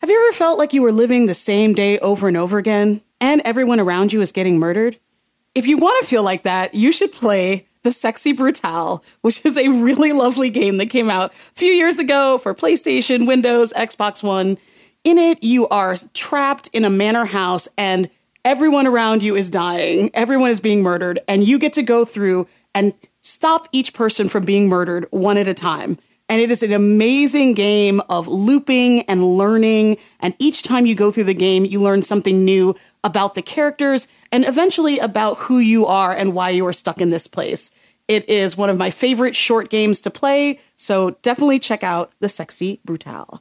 Have 0.00 0.10
you 0.10 0.26
ever 0.26 0.32
felt 0.32 0.60
like 0.60 0.72
you 0.72 0.82
were 0.82 0.92
living 0.92 1.26
the 1.26 1.34
same 1.34 1.74
day 1.74 1.98
over 1.98 2.28
and 2.28 2.36
over 2.36 2.56
again, 2.56 3.00
and 3.20 3.42
everyone 3.44 3.80
around 3.80 4.12
you 4.12 4.20
is 4.20 4.30
getting 4.30 4.56
murdered? 4.56 4.96
If 5.56 5.66
you 5.66 5.76
want 5.76 6.00
to 6.00 6.08
feel 6.08 6.22
like 6.22 6.44
that, 6.44 6.72
you 6.72 6.92
should 6.92 7.10
play 7.10 7.66
The 7.82 7.90
Sexy 7.90 8.32
Brutale, 8.32 9.02
which 9.22 9.44
is 9.44 9.56
a 9.56 9.66
really 9.66 10.12
lovely 10.12 10.50
game 10.50 10.76
that 10.76 10.86
came 10.86 11.10
out 11.10 11.32
a 11.32 11.58
few 11.58 11.72
years 11.72 11.98
ago 11.98 12.38
for 12.38 12.54
PlayStation, 12.54 13.26
Windows, 13.26 13.72
Xbox 13.72 14.22
One. 14.22 14.56
In 15.02 15.18
it, 15.18 15.42
you 15.42 15.66
are 15.66 15.96
trapped 16.14 16.68
in 16.72 16.84
a 16.84 16.90
manor 16.90 17.24
house 17.24 17.66
and 17.76 18.08
everyone 18.44 18.86
around 18.86 19.24
you 19.24 19.34
is 19.34 19.50
dying, 19.50 20.12
everyone 20.14 20.50
is 20.50 20.60
being 20.60 20.80
murdered, 20.80 21.18
and 21.26 21.42
you 21.42 21.58
get 21.58 21.72
to 21.72 21.82
go 21.82 22.04
through 22.04 22.46
and 22.72 22.94
stop 23.20 23.68
each 23.72 23.94
person 23.94 24.28
from 24.28 24.44
being 24.44 24.68
murdered 24.68 25.08
one 25.10 25.36
at 25.36 25.48
a 25.48 25.54
time. 25.54 25.98
And 26.28 26.42
it 26.42 26.50
is 26.50 26.62
an 26.62 26.72
amazing 26.72 27.54
game 27.54 28.02
of 28.10 28.28
looping 28.28 29.02
and 29.02 29.38
learning. 29.38 29.96
And 30.20 30.34
each 30.38 30.62
time 30.62 30.84
you 30.84 30.94
go 30.94 31.10
through 31.10 31.24
the 31.24 31.34
game, 31.34 31.64
you 31.64 31.80
learn 31.80 32.02
something 32.02 32.44
new 32.44 32.74
about 33.02 33.34
the 33.34 33.42
characters 33.42 34.08
and 34.30 34.46
eventually 34.46 34.98
about 34.98 35.38
who 35.38 35.58
you 35.58 35.86
are 35.86 36.12
and 36.12 36.34
why 36.34 36.50
you 36.50 36.66
are 36.66 36.72
stuck 36.72 37.00
in 37.00 37.08
this 37.08 37.26
place. 37.26 37.70
It 38.08 38.28
is 38.28 38.56
one 38.56 38.70
of 38.70 38.76
my 38.76 38.90
favorite 38.90 39.36
short 39.36 39.68
games 39.68 40.00
to 40.02 40.10
play, 40.10 40.58
so 40.76 41.10
definitely 41.22 41.58
check 41.58 41.82
out 41.82 42.12
The 42.20 42.28
Sexy 42.28 42.80
Brutale. 42.86 43.40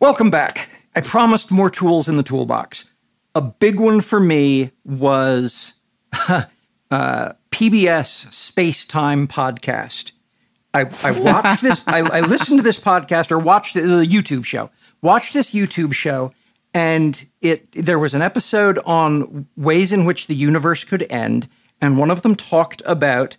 Welcome 0.00 0.30
back. 0.30 0.68
I 0.94 1.00
promised 1.00 1.50
more 1.50 1.70
tools 1.70 2.08
in 2.08 2.16
the 2.16 2.22
toolbox. 2.22 2.84
A 3.34 3.40
big 3.40 3.78
one 3.78 4.00
for 4.00 4.18
me 4.18 4.72
was 4.84 5.74
uh, 6.28 6.44
PBS 7.50 8.32
Space 8.32 8.84
Time 8.84 9.28
Podcast. 9.28 10.12
I, 10.74 10.86
I 11.02 11.18
watched 11.18 11.62
this, 11.62 11.82
I, 11.86 12.00
I, 12.00 12.20
listened 12.20 12.58
to 12.58 12.62
this 12.62 12.78
podcast 12.78 13.30
or 13.30 13.38
watched 13.38 13.76
a 13.76 13.80
YouTube 13.80 14.44
show, 14.44 14.70
watched 15.00 15.32
this 15.32 15.52
YouTube 15.52 15.94
show, 15.94 16.32
and 16.74 17.26
it 17.40 17.72
there 17.72 17.98
was 17.98 18.12
an 18.12 18.20
episode 18.20 18.78
on 18.84 19.46
ways 19.56 19.90
in 19.92 20.04
which 20.04 20.26
the 20.26 20.34
universe 20.34 20.84
could 20.84 21.06
end, 21.08 21.48
and 21.80 21.96
one 21.96 22.10
of 22.10 22.20
them 22.22 22.34
talked 22.34 22.82
about 22.84 23.38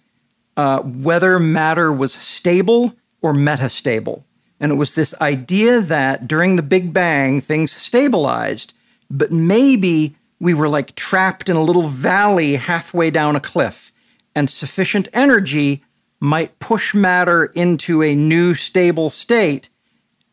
uh, 0.56 0.80
whether 0.80 1.38
matter 1.38 1.94
was 1.94 2.13
stable 2.13 2.96
or 3.22 3.34
metastable. 3.34 4.24
And 4.60 4.72
it 4.72 4.76
was 4.76 4.96
this 4.96 5.13
idea 5.22 5.82
that 5.82 6.28
during 6.28 6.56
the 6.56 6.63
Big 6.63 6.92
Bang, 6.92 7.42
things 7.42 7.72
stabilized, 7.72 8.74
but 9.12 9.32
maybe 9.32 10.16
we 10.40 10.56
were 10.56 10.68
like 10.68 10.96
trapped 10.96 11.50
in 11.50 11.56
a 11.56 11.63
little 11.63 11.88
valley 11.88 12.56
halfway 12.56 13.12
down 13.12 13.36
a 13.36 13.40
cliff, 13.40 13.92
and 14.36 14.50
sufficient 14.50 15.08
energy 15.13 15.84
might 16.19 16.58
push 16.60 16.93
matter 16.93 17.45
into 17.45 18.01
a 18.01 18.15
new 18.15 18.53
stable 18.53 19.10
state, 19.10 19.69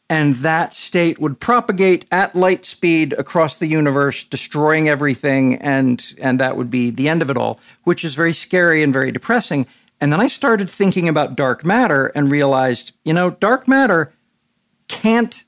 and 0.09 0.35
that 0.37 0.75
state 0.75 1.19
would 1.19 1.41
propagate 1.41 2.07
at 2.11 2.35
light 2.35 2.65
speed 2.65 3.13
across 3.15 3.57
the 3.57 3.67
universe, 3.67 4.25
destroying 4.25 4.89
everything, 4.89 5.57
and 5.57 6.15
and 6.21 6.41
that 6.41 6.57
would 6.57 6.71
be 6.71 6.91
the 6.91 7.09
end 7.09 7.23
of 7.23 7.31
it 7.31 7.37
all, 7.37 7.59
which 7.85 8.05
is 8.05 8.15
very 8.15 8.33
scary 8.33 8.83
and 8.83 8.93
very 8.93 9.13
depressing. 9.13 9.67
And 10.01 10.13
then 10.13 10.21
I 10.21 10.27
started 10.27 10.69
thinking 10.69 11.09
about 11.09 11.37
dark 11.37 11.65
matter 11.65 12.07
and 12.09 12.31
realized, 12.31 12.93
you 13.05 13.13
know, 13.13 13.31
dark 13.31 13.67
matter 13.69 14.13
can't 14.89 15.45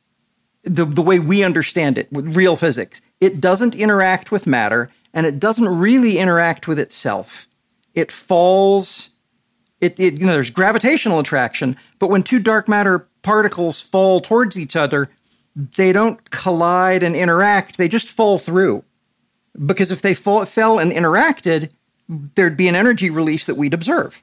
the, 0.63 0.85
the 0.85 1.03
way 1.03 1.19
we 1.19 1.45
understand 1.45 1.99
it 1.99 2.11
with 2.13 2.37
real 2.37 2.57
physics. 2.57 3.01
It 3.21 3.41
doesn't 3.41 3.75
interact 3.75 4.33
with 4.33 4.47
matter 4.47 4.91
and 5.15 5.27
it 5.27 5.39
doesn't 5.39 5.79
really 5.79 6.19
interact 6.19 6.69
with 6.69 6.79
itself. 6.79 7.49
It 7.95 8.11
falls 8.11 9.11
it, 9.81 9.99
it, 10.01 10.15
you 10.15 10.27
know 10.27 10.33
there's 10.33 10.51
gravitational 10.51 11.19
attraction, 11.19 11.77
but 11.99 12.09
when 12.09 12.23
two 12.23 12.39
dark 12.39 12.69
matter 12.69 13.09
particles 13.23 13.81
fall 13.81 14.21
towards 14.21 14.59
each 14.59 14.77
other, 14.77 15.11
they 15.55 15.93
don't 15.93 16.31
collide 16.31 17.03
and 17.03 17.17
interact, 17.17 17.77
they 17.77 17.89
just 17.89 18.09
fall 18.09 18.39
through. 18.39 18.85
Because 19.65 19.91
if 19.91 20.03
they 20.03 20.15
fall, 20.15 20.45
fell 20.45 20.79
and 20.79 20.93
interacted, 20.93 21.71
there'd 22.09 22.57
be 22.57 22.69
an 22.69 22.77
energy 22.77 23.11
release 23.11 23.47
that 23.47 23.57
we'd 23.57 23.75
observe. 23.75 24.23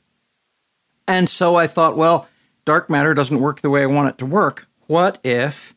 And 1.08 1.28
so 1.28 1.56
I 1.56 1.68
thought, 1.68 1.98
well, 1.98 2.28
dark 2.66 2.90
matter 2.90 3.14
doesn't 3.14 3.40
work 3.40 3.62
the 3.62 3.70
way 3.70 3.82
I 3.82 3.88
want 3.88 4.10
it 4.10 4.18
to 4.20 4.26
work. 4.26 4.68
What 4.88 5.20
if 5.24 5.76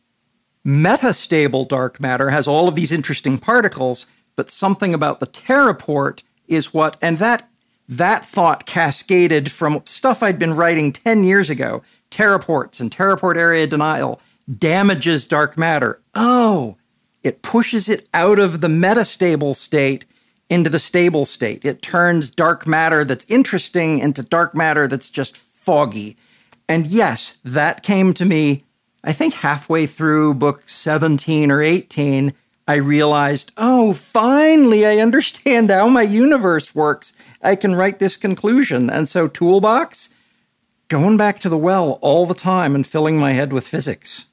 metastable 0.65 1.67
dark 1.67 1.99
matter 1.99 2.29
has 2.29 2.47
all 2.47 2.67
of 2.67 2.75
these 2.75 2.91
interesting 2.91 3.37
particles, 3.37 4.05
but 4.35 4.49
something 4.49 4.93
about 4.93 5.19
the 5.19 5.27
teraport 5.27 6.23
is 6.47 6.73
what, 6.73 6.97
and 7.01 7.17
that 7.17 7.49
that 7.87 8.25
thought 8.25 8.65
cascaded 8.65 9.51
from 9.51 9.81
stuff 9.85 10.21
I'd 10.21 10.39
been 10.39 10.55
writing 10.55 10.91
10 10.91 11.23
years 11.23 11.49
ago. 11.49 11.83
Teraports 12.11 12.79
and 12.79 12.91
teraport 12.91 13.37
area 13.37 13.67
denial 13.67 14.19
damages 14.57 15.27
dark 15.27 15.57
matter. 15.57 16.01
Oh, 16.15 16.77
it 17.23 17.41
pushes 17.41 17.89
it 17.89 18.07
out 18.13 18.39
of 18.39 18.61
the 18.61 18.67
metastable 18.67 19.55
state 19.55 20.05
into 20.49 20.69
the 20.69 20.79
stable 20.79 21.25
state. 21.25 21.65
It 21.65 21.81
turns 21.81 22.29
dark 22.29 22.65
matter 22.65 23.03
that's 23.03 23.25
interesting 23.25 23.99
into 23.99 24.23
dark 24.23 24.55
matter 24.55 24.87
that's 24.87 25.09
just 25.09 25.35
foggy. 25.35 26.15
And 26.69 26.87
yes, 26.87 27.37
that 27.43 27.83
came 27.83 28.13
to 28.13 28.25
me, 28.25 28.63
I 29.03 29.13
think 29.13 29.33
halfway 29.33 29.85
through 29.85 30.35
book 30.35 30.67
17 30.67 31.51
or 31.51 31.61
18. 31.61 32.33
I 32.67 32.75
realized, 32.75 33.53
oh, 33.57 33.93
finally, 33.93 34.85
I 34.85 34.97
understand 34.97 35.69
how 35.69 35.87
my 35.87 36.01
universe 36.01 36.75
works. 36.75 37.13
I 37.41 37.55
can 37.55 37.75
write 37.75 37.99
this 37.99 38.17
conclusion. 38.17 38.89
And 38.89 39.07
so, 39.07 39.27
Toolbox, 39.27 40.13
going 40.87 41.17
back 41.17 41.39
to 41.39 41.49
the 41.49 41.57
well 41.57 41.99
all 42.01 42.25
the 42.25 42.33
time 42.33 42.75
and 42.75 42.85
filling 42.85 43.17
my 43.17 43.33
head 43.33 43.53
with 43.53 43.67
physics 43.67 44.25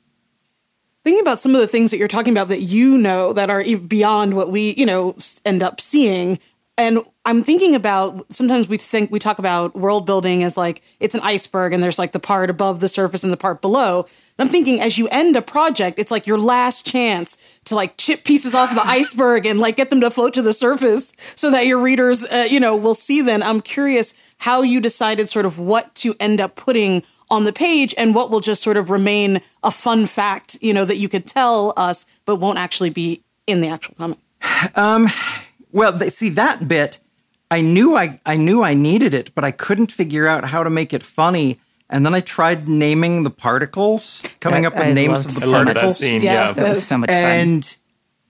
thinking 1.05 1.21
about 1.21 1.39
some 1.39 1.55
of 1.55 1.61
the 1.61 1.69
things 1.69 1.91
that 1.91 1.99
you're 1.99 2.09
talking 2.09 2.33
about 2.33 2.49
that 2.49 2.63
you 2.63 2.97
know 2.97 3.33
that 3.35 3.51
are 3.51 3.63
beyond 3.77 4.35
what 4.35 4.51
we 4.51 4.75
you 4.75 4.87
know 4.87 5.15
end 5.45 5.63
up 5.63 5.81
seeing 5.81 6.39
and 6.77 6.99
i'm 7.25 7.43
thinking 7.45 7.75
about 7.75 8.25
sometimes 8.35 8.69
we 8.69 8.77
think 8.77 9.11
we 9.11 9.19
talk 9.19 9.39
about 9.39 9.75
world 9.75 10.07
building 10.07 10.43
as 10.43 10.57
like 10.57 10.83
it's 11.01 11.15
an 11.15 11.21
iceberg 11.23 11.73
and 11.73 11.83
there's 11.83 11.99
like 11.99 12.13
the 12.13 12.19
part 12.19 12.51
above 12.51 12.81
the 12.81 12.89
surface 12.89 13.23
and 13.23 13.33
the 13.33 13.37
part 13.37 13.61
below 13.61 14.01
and 14.39 14.47
i'm 14.47 14.49
thinking 14.49 14.81
as 14.81 14.99
you 14.99 15.09
end 15.09 15.37
a 15.37 15.43
project 15.43 15.99
it's 15.99 16.11
like 16.11 16.27
your 16.27 16.39
last 16.39 16.87
chance 16.87 17.37
to 17.65 17.75
like 17.75 17.97
chip 17.97 18.25
pieces 18.25 18.55
off 18.55 18.75
the 18.75 18.87
iceberg 18.87 19.47
and 19.47 19.61
like 19.61 19.77
get 19.77 19.91
them 19.91 20.01
to 20.01 20.11
float 20.11 20.35
to 20.35 20.43
the 20.43 20.53
surface 20.53 21.13
so 21.37 21.51
that 21.51 21.67
your 21.67 21.79
readers 21.79 22.25
uh, 22.25 22.47
you 22.49 22.61
know 22.61 22.77
will 22.77 22.95
see 22.95 23.21
them 23.21 23.43
i'm 23.43 23.61
curious 23.61 24.15
how 24.39 24.63
you 24.63 24.81
decided 24.81 25.29
sort 25.29 25.47
of 25.47 25.59
what 25.59 25.95
to 25.95 26.15
end 26.21 26.41
up 26.41 26.57
putting 26.57 27.03
on 27.31 27.45
the 27.45 27.53
page 27.53 27.95
and 27.97 28.15
what 28.15 28.31
will 28.31 28.41
just 28.41 28.63
sort 28.63 28.77
of 28.77 28.91
remain 28.91 29.41
a 29.63 29.71
fun 29.71 30.07
fact, 30.07 30.59
you 30.61 30.73
know, 30.73 30.85
that 30.85 30.97
you 30.97 31.09
could 31.09 31.27
tell 31.27 31.73
us, 31.77 32.07
but 32.27 32.37
won't 32.37 32.59
actually 32.59 32.91
be 32.91 33.23
in 33.47 33.61
the 33.61 33.69
actual 33.69 33.95
comic? 33.95 34.19
Um, 34.77 35.09
well, 35.75 35.93
they, 35.93 36.09
see 36.09 36.31
that 36.31 36.67
bit, 36.67 37.01
I 37.51 37.61
knew 37.61 37.95
I, 37.97 38.21
I 38.25 38.37
knew 38.37 38.63
I 38.63 38.73
needed 38.75 39.13
it, 39.13 39.35
but 39.35 39.45
I 39.45 39.51
couldn't 39.51 39.93
figure 39.93 40.27
out 40.27 40.47
how 40.47 40.65
to 40.65 40.71
make 40.71 40.95
it 40.95 41.03
funny. 41.03 41.61
And 41.91 42.07
then 42.07 42.15
I 42.15 42.21
tried 42.21 42.67
naming 42.69 43.23
the 43.25 43.31
particles, 43.31 44.23
coming 44.41 44.65
I- 44.65 44.69
up 44.69 44.75
with 44.75 44.89
I 44.89 44.93
names 44.93 45.25
loved 45.25 45.27
of 45.29 45.35
the 45.35 45.47
I 45.47 45.51
loved 45.51 45.69
that 45.69 45.75
particles. 45.75 45.99
scene. 45.99 46.23
Yeah, 46.23 46.33
Yeah. 46.33 46.53
That 46.53 46.69
was 46.71 46.87
so 46.87 46.99
much 46.99 47.11
fun. 47.11 47.17
and 47.19 47.77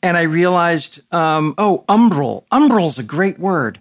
and 0.02 0.16
I 0.18 0.22
realized, 0.22 1.00
um, 1.14 1.54
oh, 1.56 1.84
umbral. 1.88 2.44
Umbral's 2.52 2.98
a 2.98 3.02
great 3.02 3.38
word. 3.38 3.80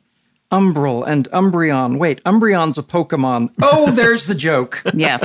Umbral 0.52 1.06
and 1.06 1.28
Umbreon. 1.32 1.98
Wait, 1.98 2.24
Umbreon's 2.24 2.78
a 2.78 2.84
Pokemon. 2.84 3.50
Oh, 3.62 3.92
there's 3.92 4.28
the 4.28 4.36
joke. 4.36 4.82
Yeah. 4.94 5.18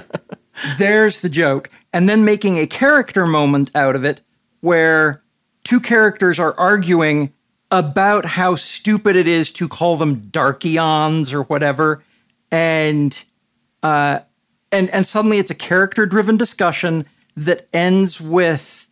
There's 0.77 1.20
the 1.20 1.29
joke. 1.29 1.70
And 1.92 2.09
then 2.09 2.24
making 2.24 2.59
a 2.59 2.66
character 2.66 3.27
moment 3.27 3.70
out 3.77 3.94
of 3.94 4.05
it 4.05 4.22
where 4.61 5.22
two 5.62 5.79
characters 5.79 6.40
are 6.40 6.59
arguing 6.59 7.33
about 7.70 8.24
how 8.24 8.54
stupid 8.54 9.16
it 9.16 9.28
is 9.28 9.52
to 9.52 9.68
call 9.68 9.96
them 9.96 10.22
Darkions 10.31 11.33
or 11.33 11.42
whatever. 11.42 12.02
And 12.50 13.24
uh 13.83 14.20
and 14.72 14.90
and 14.90 15.07
suddenly 15.07 15.38
it's 15.38 15.50
a 15.50 15.54
character 15.54 16.07
driven 16.07 16.37
discussion 16.37 17.07
that 17.37 17.68
ends 17.72 18.20
with 18.20 18.88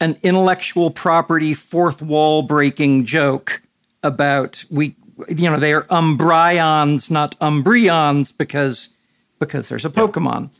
an 0.00 0.18
intellectual 0.22 0.90
property 0.90 1.54
fourth 1.54 2.02
wall 2.02 2.42
breaking 2.42 3.04
joke 3.04 3.62
about 4.02 4.64
we 4.70 4.94
you 5.28 5.48
know 5.50 5.58
they 5.58 5.72
are 5.72 5.84
umbrions 5.84 7.10
not 7.10 7.38
umbrions 7.40 8.36
because 8.36 8.90
because 9.38 9.68
there's 9.68 9.84
a 9.84 9.90
pokemon 9.90 10.50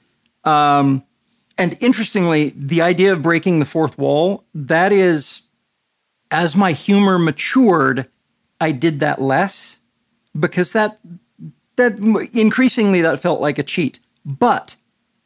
um 0.44 1.02
and 1.58 1.76
interestingly 1.80 2.50
the 2.56 2.80
idea 2.82 3.12
of 3.12 3.22
breaking 3.22 3.58
the 3.58 3.64
fourth 3.64 3.98
wall 3.98 4.44
that 4.54 4.92
is 4.92 5.42
as 6.30 6.56
my 6.56 6.72
humor 6.72 7.18
matured 7.18 8.08
i 8.60 8.72
did 8.72 9.00
that 9.00 9.20
less 9.20 9.80
because 10.38 10.72
that 10.72 10.98
that 11.80 11.98
increasingly 12.34 13.00
that 13.00 13.20
felt 13.20 13.40
like 13.40 13.58
a 13.58 13.62
cheat. 13.62 14.00
But 14.24 14.76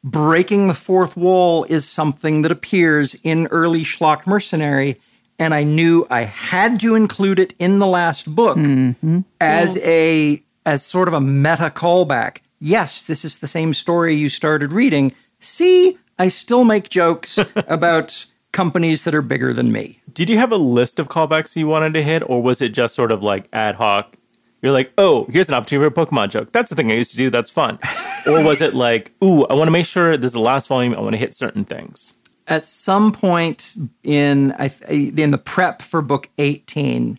breaking 0.04 0.68
the 0.68 0.74
fourth 0.74 1.16
wall 1.16 1.64
is 1.64 1.88
something 1.88 2.42
that 2.42 2.52
appears 2.52 3.14
in 3.22 3.46
early 3.48 3.82
schlock 3.82 4.26
mercenary 4.26 5.00
and 5.38 5.54
i 5.54 5.64
knew 5.64 6.06
i 6.10 6.20
had 6.20 6.78
to 6.78 6.94
include 6.94 7.38
it 7.38 7.54
in 7.58 7.78
the 7.78 7.86
last 7.86 8.32
book 8.34 8.58
mm-hmm. 8.58 9.20
as 9.40 9.78
a 9.78 10.42
as 10.66 10.84
sort 10.84 11.08
of 11.08 11.14
a 11.14 11.20
meta 11.20 11.70
callback. 11.74 12.38
Yes 12.60 13.02
this 13.04 13.24
is 13.24 13.38
the 13.38 13.48
same 13.48 13.74
story 13.74 14.14
you 14.14 14.28
started 14.28 14.72
reading. 14.72 15.12
See 15.38 15.98
i 16.18 16.28
still 16.28 16.64
make 16.64 16.88
jokes 16.88 17.38
about 17.56 18.26
companies 18.54 19.04
that 19.04 19.14
are 19.14 19.20
bigger 19.22 19.52
than 19.52 19.70
me 19.70 20.00
Did 20.12 20.30
you 20.30 20.38
have 20.38 20.52
a 20.52 20.56
list 20.56 20.98
of 20.98 21.08
callbacks 21.08 21.56
you 21.56 21.66
wanted 21.66 21.92
to 21.94 22.02
hit, 22.02 22.22
or 22.28 22.42
was 22.42 22.62
it 22.62 22.70
just 22.70 22.94
sort 22.94 23.12
of 23.12 23.22
like 23.22 23.48
ad 23.52 23.74
hoc? 23.74 24.14
You're 24.62 24.72
like, 24.72 24.94
oh, 24.96 25.26
here's 25.28 25.48
an 25.48 25.54
opportunity 25.54 25.90
for 25.90 26.00
a 26.00 26.06
Pokemon 26.06 26.30
joke. 26.30 26.52
That's 26.52 26.70
the 26.70 26.76
thing 26.76 26.90
I 26.90 26.94
used 26.94 27.10
to 27.10 27.18
do. 27.18 27.28
That's 27.28 27.50
fun. 27.50 27.78
or 28.26 28.42
was 28.42 28.62
it 28.62 28.72
like, 28.72 29.12
ooh, 29.22 29.44
I 29.44 29.52
want 29.52 29.66
to 29.66 29.72
make 29.72 29.84
sure 29.84 30.16
this 30.16 30.28
is 30.28 30.32
the 30.32 30.40
last 30.40 30.68
volume. 30.68 30.94
I 30.94 31.00
want 31.00 31.12
to 31.12 31.18
hit 31.18 31.34
certain 31.34 31.66
things. 31.66 32.14
at 32.46 32.66
some 32.66 33.12
point 33.12 33.74
in 34.02 34.52
I, 34.52 34.70
in 34.88 35.30
the 35.30 35.38
prep 35.38 35.82
for 35.82 36.02
book 36.02 36.28
18 36.38 37.18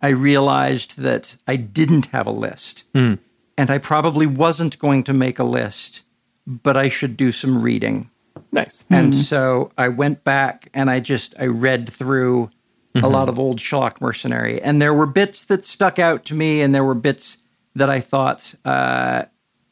i 0.00 0.08
realized 0.08 0.98
that 0.98 1.36
i 1.46 1.56
didn't 1.56 2.06
have 2.06 2.26
a 2.26 2.30
list 2.30 2.84
hmm. 2.94 3.14
and 3.58 3.70
i 3.70 3.78
probably 3.78 4.26
wasn't 4.26 4.78
going 4.78 5.04
to 5.04 5.12
make 5.12 5.38
a 5.38 5.44
list 5.44 6.02
but 6.46 6.76
i 6.76 6.88
should 6.88 7.16
do 7.16 7.32
some 7.32 7.62
reading 7.62 8.10
Nice. 8.50 8.84
and 8.90 9.12
mm-hmm. 9.12 9.22
so 9.22 9.72
i 9.78 9.88
went 9.88 10.24
back 10.24 10.68
and 10.74 10.90
i 10.90 11.00
just 11.00 11.34
i 11.38 11.46
read 11.46 11.88
through 11.88 12.50
a 12.94 12.98
mm-hmm. 12.98 13.06
lot 13.06 13.28
of 13.28 13.38
old 13.38 13.58
Schlock 13.58 14.00
Mercenary, 14.00 14.60
and 14.60 14.80
there 14.80 14.92
were 14.92 15.06
bits 15.06 15.44
that 15.44 15.64
stuck 15.64 15.98
out 15.98 16.24
to 16.26 16.34
me, 16.34 16.60
and 16.60 16.74
there 16.74 16.84
were 16.84 16.94
bits 16.94 17.38
that 17.74 17.88
I 17.88 18.00
thought, 18.00 18.54
uh, 18.64 19.24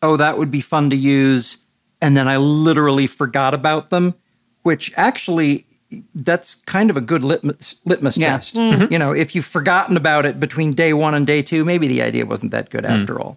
"Oh, 0.03 0.17
that 0.17 0.39
would 0.39 0.51
be 0.51 0.61
fun 0.61 0.91
to 0.91 0.97
use," 0.97 1.59
and 2.01 2.17
then 2.17 2.29
I 2.29 2.39
literally 2.39 3.07
forgot 3.07 3.53
about 3.53 3.91
them, 3.91 4.15
which 4.63 4.93
actually 4.97 5.67
that's 6.15 6.55
kind 6.55 6.89
of 6.89 6.97
a 6.97 7.01
good 7.01 7.25
litmus, 7.25 7.77
litmus 7.85 8.17
Yeah. 8.17 8.37
test. 8.37 8.55
Mm-hmm. 8.55 8.93
You 8.93 8.99
know, 8.99 9.13
if 9.13 9.35
you've 9.35 9.45
forgotten 9.45 9.97
about 9.97 10.25
it 10.25 10.39
between 10.39 10.73
day 10.73 10.93
one 10.93 11.15
and 11.15 11.27
day 11.27 11.43
two, 11.43 11.65
maybe 11.65 11.89
the 11.89 12.01
idea 12.01 12.25
wasn't 12.25 12.53
that 12.53 12.71
good 12.71 12.85
mm. 12.85 12.91
after 12.91 13.21
all. 13.21 13.37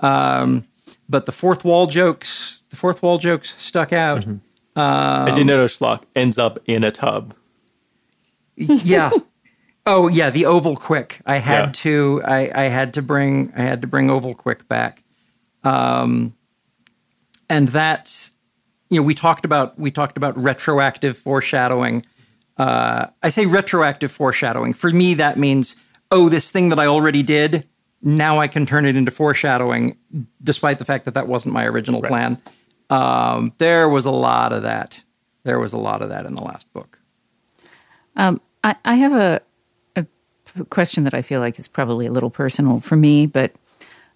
Um, 0.00 0.64
but 1.08 1.26
the 1.26 1.32
fourth 1.32 1.64
wall 1.64 1.86
jokes, 1.86 2.64
the 2.70 2.76
fourth 2.76 3.02
wall 3.02 3.18
jokes 3.18 3.58
stuck 3.60 3.92
out. 3.92 4.26
I 4.76 5.32
did 5.34 5.46
notice 5.46 5.78
Schlock 5.78 6.04
ends 6.16 6.38
up 6.38 6.58
in 6.66 6.84
a 6.84 6.90
tub. 6.90 7.34
yeah. 8.56 9.10
Oh 9.84 10.06
yeah, 10.06 10.30
the 10.30 10.44
Ovalkwik. 10.44 11.20
I 11.26 11.38
had 11.38 11.64
Yeah. 11.66 11.72
to. 11.72 12.22
I, 12.24 12.52
I 12.54 12.62
had 12.68 12.94
to 12.94 13.02
bring. 13.02 13.52
I 13.56 13.62
had 13.62 13.80
to 13.80 13.88
bring 13.88 14.06
Ovalkwik 14.06 14.68
back. 14.68 15.02
Um, 15.64 16.36
and 17.50 17.66
that, 17.70 18.30
you 18.90 18.98
know, 18.98 19.02
we 19.02 19.12
talked 19.12 19.44
about 19.44 19.76
we 19.80 19.90
talked 19.90 20.16
about 20.16 20.38
retroactive 20.40 21.18
foreshadowing. 21.18 22.06
Uh, 22.56 23.06
I 23.24 23.30
say 23.30 23.44
retroactive 23.44 24.12
foreshadowing. 24.12 24.72
For 24.72 24.90
me, 24.90 25.14
that 25.14 25.36
means 25.36 25.74
oh, 26.12 26.28
this 26.28 26.52
thing 26.52 26.68
that 26.68 26.78
I 26.78 26.86
already 26.86 27.24
did. 27.24 27.66
Now 28.02 28.38
I 28.38 28.46
can 28.46 28.66
turn 28.66 28.86
it 28.86 28.94
into 28.94 29.10
foreshadowing, 29.10 29.96
despite 30.40 30.78
the 30.78 30.84
fact 30.84 31.06
that 31.06 31.14
that 31.14 31.26
wasn't 31.26 31.54
my 31.54 31.66
original 31.66 32.02
plan. 32.02 32.40
Um, 32.92 33.52
there 33.58 33.88
was 33.88 34.06
a 34.06 34.10
lot 34.10 34.52
of 34.52 34.62
that. 34.62 35.02
There 35.44 35.58
was 35.58 35.72
a 35.72 35.78
lot 35.78 36.02
of 36.02 36.10
that 36.10 36.26
in 36.26 36.34
the 36.34 36.42
last 36.42 36.72
book. 36.72 37.00
Um, 38.16 38.40
I, 38.62 38.76
I 38.84 38.94
have 38.94 39.12
a 39.12 39.40
question 40.68 41.04
that 41.04 41.14
I 41.14 41.22
feel 41.22 41.40
like 41.40 41.58
is 41.58 41.68
probably 41.68 42.06
a 42.06 42.12
little 42.12 42.30
personal 42.30 42.80
for 42.80 42.96
me, 42.96 43.26
but 43.26 43.52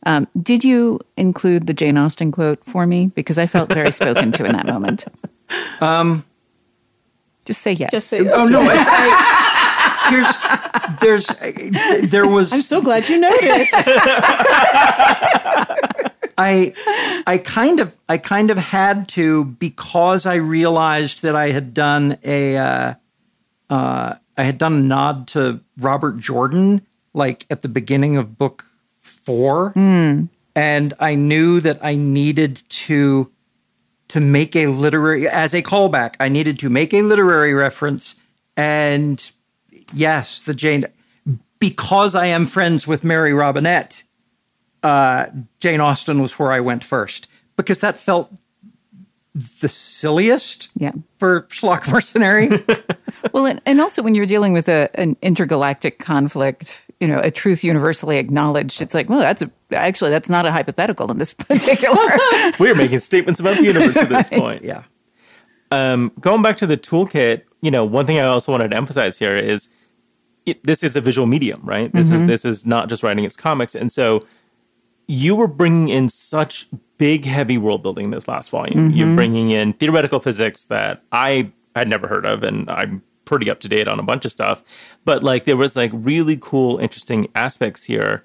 um, 0.04 0.28
did 0.40 0.64
you 0.64 1.00
include 1.16 1.66
the 1.66 1.74
Jane 1.74 1.96
Austen 1.96 2.30
quote 2.30 2.62
for 2.64 2.86
me? 2.86 3.08
Because 3.08 3.38
I 3.38 3.46
felt 3.46 3.72
very 3.72 3.90
spoken 3.90 4.30
to 4.32 4.44
in 4.44 4.52
that 4.52 4.66
moment. 4.66 5.04
Um, 5.80 6.24
Just 7.44 7.62
say 7.62 7.70
yes. 7.70 7.92
Just 7.92 8.08
say 8.08 8.18
Oh 8.18 8.48
no! 8.48 8.62
It's, 8.68 8.72
I, 8.74 10.08
here's 10.98 11.26
there's 11.30 12.10
there 12.10 12.26
was 12.26 12.52
I'm 12.52 12.62
so 12.62 12.82
glad 12.82 13.08
you 13.08 13.20
noticed. 13.20 13.72
I 16.38 16.74
I 17.26 17.38
kind 17.38 17.80
of 17.80 17.96
I 18.08 18.18
kind 18.18 18.50
of 18.50 18.58
had 18.58 19.08
to 19.10 19.44
because 19.44 20.26
I 20.26 20.34
realized 20.34 21.22
that 21.22 21.34
I 21.34 21.50
had 21.50 21.74
done 21.74 22.18
a 22.24 22.56
uh, 22.56 22.94
uh, 23.70 24.14
I 24.36 24.42
had 24.42 24.58
done 24.58 24.74
a 24.74 24.82
nod 24.82 25.28
to 25.28 25.60
Robert 25.78 26.18
Jordan 26.18 26.86
like 27.14 27.46
at 27.50 27.62
the 27.62 27.68
beginning 27.68 28.16
of 28.16 28.36
book 28.36 28.64
four, 29.00 29.72
and 30.54 30.94
I 31.00 31.14
knew 31.14 31.60
that 31.60 31.84
I 31.84 31.96
needed 31.96 32.62
to 32.68 33.30
to 34.08 34.20
make 34.20 34.54
a 34.54 34.66
literary 34.68 35.28
as 35.28 35.54
a 35.54 35.62
callback. 35.62 36.14
I 36.20 36.28
needed 36.28 36.58
to 36.60 36.70
make 36.70 36.92
a 36.94 37.02
literary 37.02 37.54
reference, 37.54 38.14
and 38.56 39.30
yes, 39.92 40.42
the 40.42 40.54
Jane 40.54 40.86
because 41.58 42.14
I 42.14 42.26
am 42.26 42.46
friends 42.46 42.86
with 42.86 43.02
Mary 43.04 43.32
Robinette. 43.32 44.02
Uh, 44.86 45.26
Jane 45.60 45.80
Austen 45.80 46.22
was 46.22 46.38
where 46.38 46.52
I 46.52 46.60
went 46.60 46.84
first 46.84 47.28
because 47.56 47.80
that 47.80 47.96
felt 47.96 48.32
the 49.34 49.68
silliest 49.68 50.68
Yeah. 50.76 50.92
for 51.18 51.42
Schlock 51.50 51.88
Mercenary. 51.92 52.48
Well, 53.32 53.46
and, 53.46 53.60
and 53.66 53.80
also 53.80 54.02
when 54.02 54.14
you're 54.14 54.26
dealing 54.26 54.52
with 54.52 54.68
a, 54.68 54.88
an 54.94 55.16
intergalactic 55.20 55.98
conflict, 55.98 56.82
you 57.00 57.08
know, 57.08 57.18
a 57.18 57.30
truth 57.30 57.64
universally 57.64 58.18
acknowledged, 58.18 58.80
it's 58.80 58.94
like, 58.94 59.08
well, 59.08 59.18
that's 59.18 59.42
a, 59.42 59.50
actually, 59.72 60.10
that's 60.10 60.28
not 60.30 60.46
a 60.46 60.52
hypothetical 60.52 61.10
in 61.10 61.18
this 61.18 61.34
particular. 61.48 61.96
We're 62.60 62.74
making 62.74 63.00
statements 63.00 63.40
about 63.40 63.56
the 63.56 63.64
universe 63.64 63.96
at 63.96 64.08
this 64.10 64.28
point. 64.28 64.64
yeah. 64.64 64.82
Um, 65.70 66.12
going 66.20 66.42
back 66.42 66.56
to 66.58 66.66
the 66.66 66.76
toolkit, 66.76 67.42
you 67.62 67.70
know, 67.70 67.84
one 67.84 68.06
thing 68.06 68.18
I 68.18 68.24
also 68.24 68.52
wanted 68.52 68.70
to 68.70 68.76
emphasize 68.76 69.18
here 69.18 69.36
is 69.36 69.68
it, 70.44 70.62
this 70.64 70.84
is 70.84 70.94
a 70.94 71.00
visual 71.00 71.26
medium, 71.26 71.60
right? 71.64 71.90
This 71.92 72.10
is 72.12 72.22
this 72.24 72.44
is 72.44 72.64
not 72.64 72.88
just 72.88 73.02
writing 73.02 73.24
its 73.24 73.36
comics, 73.36 73.74
and 73.74 73.90
so 73.90 74.20
you 75.06 75.36
were 75.36 75.46
bringing 75.46 75.88
in 75.88 76.08
such 76.08 76.66
big, 76.98 77.24
heavy 77.24 77.58
world 77.58 77.82
building 77.82 78.10
this 78.10 78.26
last 78.26 78.50
volume. 78.50 78.90
You're 78.90 79.06
mm-hmm. 79.06 79.14
bringing 79.14 79.50
in 79.50 79.72
theoretical 79.74 80.20
physics 80.20 80.64
that 80.64 81.02
I 81.12 81.52
had 81.74 81.88
never 81.88 82.08
heard 82.08 82.26
of, 82.26 82.42
and 82.42 82.68
I'm 82.70 83.02
pretty 83.24 83.50
up 83.50 83.60
to 83.60 83.68
date 83.68 83.88
on 83.88 83.98
a 83.98 84.02
bunch 84.02 84.24
of 84.24 84.32
stuff. 84.32 84.98
But 85.04 85.22
like, 85.22 85.44
there 85.44 85.56
was 85.56 85.76
like 85.76 85.90
really 85.92 86.36
cool, 86.40 86.78
interesting 86.78 87.28
aspects 87.34 87.84
here, 87.84 88.24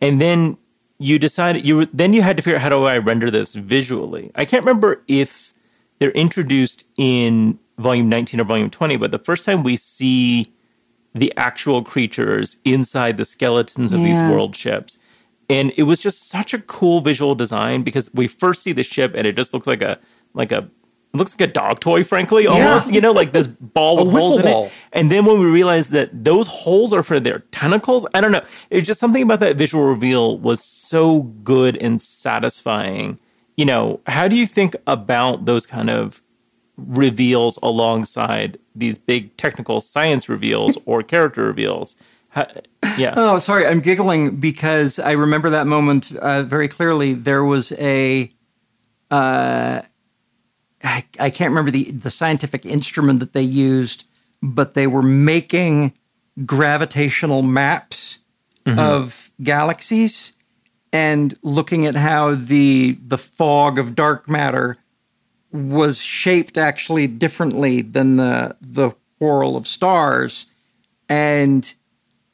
and 0.00 0.20
then 0.20 0.56
you 0.98 1.18
decided 1.18 1.66
you 1.66 1.76
were 1.76 1.86
then 1.86 2.12
you 2.12 2.22
had 2.22 2.36
to 2.36 2.42
figure 2.42 2.56
out 2.56 2.62
how 2.62 2.68
do 2.68 2.84
I 2.84 2.98
render 2.98 3.30
this 3.30 3.54
visually. 3.54 4.30
I 4.34 4.44
can't 4.44 4.64
remember 4.64 5.02
if 5.08 5.52
they're 5.98 6.12
introduced 6.12 6.86
in 6.96 7.58
volume 7.78 8.08
19 8.08 8.40
or 8.40 8.44
volume 8.44 8.70
20, 8.70 8.96
but 8.96 9.10
the 9.10 9.18
first 9.18 9.44
time 9.44 9.62
we 9.62 9.76
see 9.76 10.52
the 11.14 11.32
actual 11.36 11.82
creatures 11.82 12.56
inside 12.64 13.16
the 13.16 13.24
skeletons 13.24 13.92
of 13.92 14.02
these 14.02 14.20
world 14.22 14.56
ships. 14.56 14.98
And 15.52 15.70
it 15.76 15.82
was 15.82 16.00
just 16.00 16.28
such 16.28 16.54
a 16.54 16.58
cool 16.60 17.02
visual 17.02 17.34
design 17.34 17.82
because 17.82 18.10
we 18.14 18.26
first 18.26 18.62
see 18.62 18.72
the 18.72 18.82
ship 18.82 19.12
and 19.14 19.26
it 19.26 19.36
just 19.36 19.52
looks 19.52 19.66
like 19.66 19.82
a 19.82 19.98
like 20.32 20.50
a 20.50 20.70
it 21.12 21.18
looks 21.18 21.38
like 21.38 21.50
a 21.50 21.52
dog 21.52 21.80
toy, 21.80 22.04
frankly, 22.04 22.46
almost, 22.46 22.90
you 22.90 23.02
know, 23.02 23.12
like 23.12 23.32
this 23.32 23.46
ball 23.60 24.02
with 24.02 24.10
holes 24.10 24.38
in 24.38 24.44
ball. 24.44 24.64
it. 24.66 24.72
And 24.94 25.12
then 25.12 25.26
when 25.26 25.38
we 25.38 25.44
realized 25.44 25.90
that 25.90 26.24
those 26.24 26.46
holes 26.46 26.94
are 26.94 27.02
for 27.02 27.20
their 27.20 27.40
tentacles, 27.50 28.06
I 28.14 28.22
don't 28.22 28.32
know. 28.32 28.42
It's 28.70 28.86
just 28.86 28.98
something 28.98 29.22
about 29.22 29.40
that 29.40 29.56
visual 29.56 29.84
reveal 29.84 30.38
was 30.38 30.64
so 30.64 31.20
good 31.44 31.76
and 31.76 32.00
satisfying. 32.00 33.18
You 33.58 33.66
know, 33.66 34.00
how 34.06 34.26
do 34.26 34.36
you 34.36 34.46
think 34.46 34.74
about 34.86 35.44
those 35.44 35.66
kind 35.66 35.90
of 35.90 36.22
reveals 36.78 37.58
alongside 37.62 38.58
these 38.74 38.96
big 38.96 39.36
technical 39.36 39.82
science 39.82 40.30
reveals 40.30 40.78
or 40.86 41.02
character 41.02 41.44
reveals? 41.44 41.94
Yeah. 42.98 43.14
Oh, 43.16 43.38
sorry, 43.38 43.66
I'm 43.66 43.80
giggling 43.80 44.36
because 44.36 44.98
I 44.98 45.12
remember 45.12 45.50
that 45.50 45.66
moment 45.66 46.14
uh, 46.16 46.42
very 46.42 46.68
clearly. 46.68 47.14
There 47.14 47.44
was 47.44 47.72
a, 47.72 48.30
uh, 49.10 49.82
I, 50.84 51.04
I 51.18 51.30
can't 51.30 51.50
remember 51.50 51.70
the 51.70 51.90
the 51.90 52.10
scientific 52.10 52.66
instrument 52.66 53.20
that 53.20 53.32
they 53.32 53.42
used, 53.42 54.06
but 54.42 54.74
they 54.74 54.86
were 54.86 55.02
making 55.02 55.94
gravitational 56.44 57.42
maps 57.42 58.20
of 58.78 59.30
galaxies 59.42 60.34
and 60.92 61.34
looking 61.42 61.86
at 61.86 61.94
how 61.96 62.34
the 62.34 62.98
the 63.06 63.18
fog 63.18 63.78
of 63.78 63.94
dark 63.94 64.28
matter 64.28 64.76
was 65.50 65.98
shaped 65.98 66.56
actually 66.56 67.06
differently 67.06 67.82
than 67.82 68.16
the 68.16 68.56
the 68.60 68.90
whorl 69.18 69.56
of 69.56 69.66
stars 69.66 70.46
and 71.08 71.74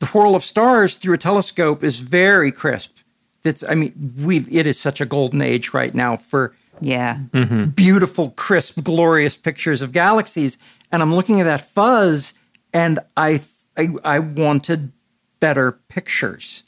the 0.00 0.06
whorl 0.06 0.34
of 0.34 0.44
stars 0.44 0.96
through 0.96 1.14
a 1.14 1.18
telescope 1.18 1.82
is 1.82 1.98
very 1.98 2.52
crisp. 2.52 2.98
That's 3.42 3.62
I 3.62 3.74
mean, 3.74 4.14
we 4.18 4.38
it 4.50 4.66
is 4.66 4.78
such 4.78 5.00
a 5.00 5.06
golden 5.06 5.42
age 5.42 5.72
right 5.72 5.94
now 5.94 6.16
for 6.16 6.54
yeah. 6.80 7.18
beautiful, 7.74 8.30
crisp, 8.30 8.82
glorious 8.82 9.36
pictures 9.36 9.82
of 9.82 9.92
galaxies. 9.92 10.58
And 10.92 11.02
I'm 11.02 11.14
looking 11.14 11.40
at 11.40 11.44
that 11.44 11.60
fuzz, 11.62 12.34
and 12.72 12.98
I 13.16 13.40
I, 13.76 13.88
I 14.04 14.18
wanted 14.18 14.92
better 15.40 15.72
pictures. 15.88 16.64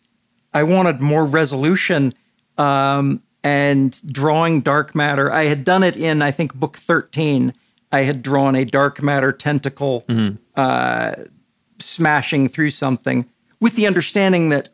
I 0.52 0.62
wanted 0.62 1.00
more 1.00 1.24
resolution 1.24 2.14
um, 2.58 3.22
and 3.42 4.00
drawing 4.12 4.60
dark 4.60 4.94
matter. 4.94 5.32
I 5.32 5.44
had 5.44 5.64
done 5.64 5.82
it 5.82 5.96
in 5.96 6.22
I 6.22 6.30
think 6.30 6.54
book 6.54 6.76
13. 6.76 7.54
I 7.92 8.00
had 8.00 8.22
drawn 8.22 8.54
a 8.54 8.64
dark 8.64 9.02
matter 9.02 9.32
tentacle 9.32 10.04
uh, 10.56 11.12
smashing 11.82 12.48
through 12.48 12.70
something 12.70 13.28
with 13.60 13.76
the 13.76 13.86
understanding 13.86 14.48
that 14.48 14.70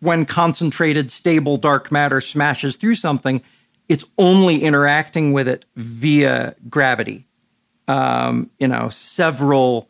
when 0.00 0.24
concentrated, 0.24 1.10
stable 1.10 1.56
dark 1.56 1.90
matter 1.90 2.20
smashes 2.20 2.76
through 2.76 2.94
something, 2.94 3.42
it's 3.88 4.04
only 4.16 4.62
interacting 4.62 5.32
with 5.32 5.48
it 5.48 5.66
via 5.76 6.54
gravity. 6.68 7.26
Um, 7.88 8.50
you 8.58 8.68
know, 8.68 8.88
several 8.88 9.88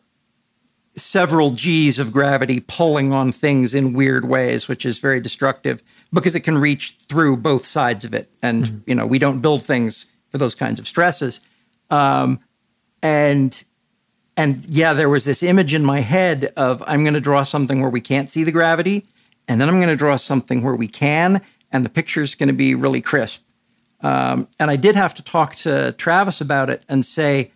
several 0.95 1.49
G's 1.51 1.97
of 1.97 2.11
gravity 2.11 2.59
pulling 2.59 3.11
on 3.11 3.31
things 3.31 3.73
in 3.73 3.93
weird 3.93 4.25
ways, 4.25 4.67
which 4.67 4.85
is 4.85 4.99
very 4.99 5.19
destructive 5.19 5.81
because 6.11 6.35
it 6.35 6.41
can 6.41 6.57
reach 6.57 6.95
through 7.09 7.37
both 7.37 7.65
sides 7.65 8.05
of 8.05 8.13
it. 8.13 8.29
And, 8.43 8.83
you 8.85 8.93
know, 8.93 9.07
we 9.07 9.17
don't 9.17 9.41
build 9.41 9.63
things 9.63 10.05
for 10.29 10.37
those 10.37 10.53
kinds 10.53 10.79
of 10.79 10.87
stresses. 10.87 11.39
Um, 11.89 12.39
and 13.01 13.63
and 14.35 14.65
yeah, 14.69 14.93
there 14.93 15.09
was 15.09 15.25
this 15.25 15.43
image 15.43 15.73
in 15.73 15.85
my 15.85 15.99
head 15.99 16.53
of 16.57 16.83
I'm 16.87 17.03
going 17.03 17.13
to 17.13 17.21
draw 17.21 17.43
something 17.43 17.81
where 17.81 17.89
we 17.89 18.01
can't 18.01 18.29
see 18.29 18.43
the 18.43 18.51
gravity, 18.51 19.05
and 19.47 19.61
then 19.61 19.69
I'm 19.69 19.77
going 19.77 19.89
to 19.89 19.95
draw 19.95 20.15
something 20.15 20.63
where 20.63 20.75
we 20.75 20.87
can, 20.87 21.41
and 21.71 21.85
the 21.85 21.89
picture's 21.89 22.35
going 22.35 22.47
to 22.47 22.53
be 22.53 22.75
really 22.75 23.01
crisp. 23.01 23.43
Um, 24.01 24.47
and 24.59 24.69
I 24.69 24.75
did 24.75 24.95
have 24.95 25.13
to 25.15 25.23
talk 25.23 25.55
to 25.57 25.93
Travis 25.93 26.41
about 26.41 26.69
it 26.69 26.83
and 26.89 27.05
say 27.05 27.51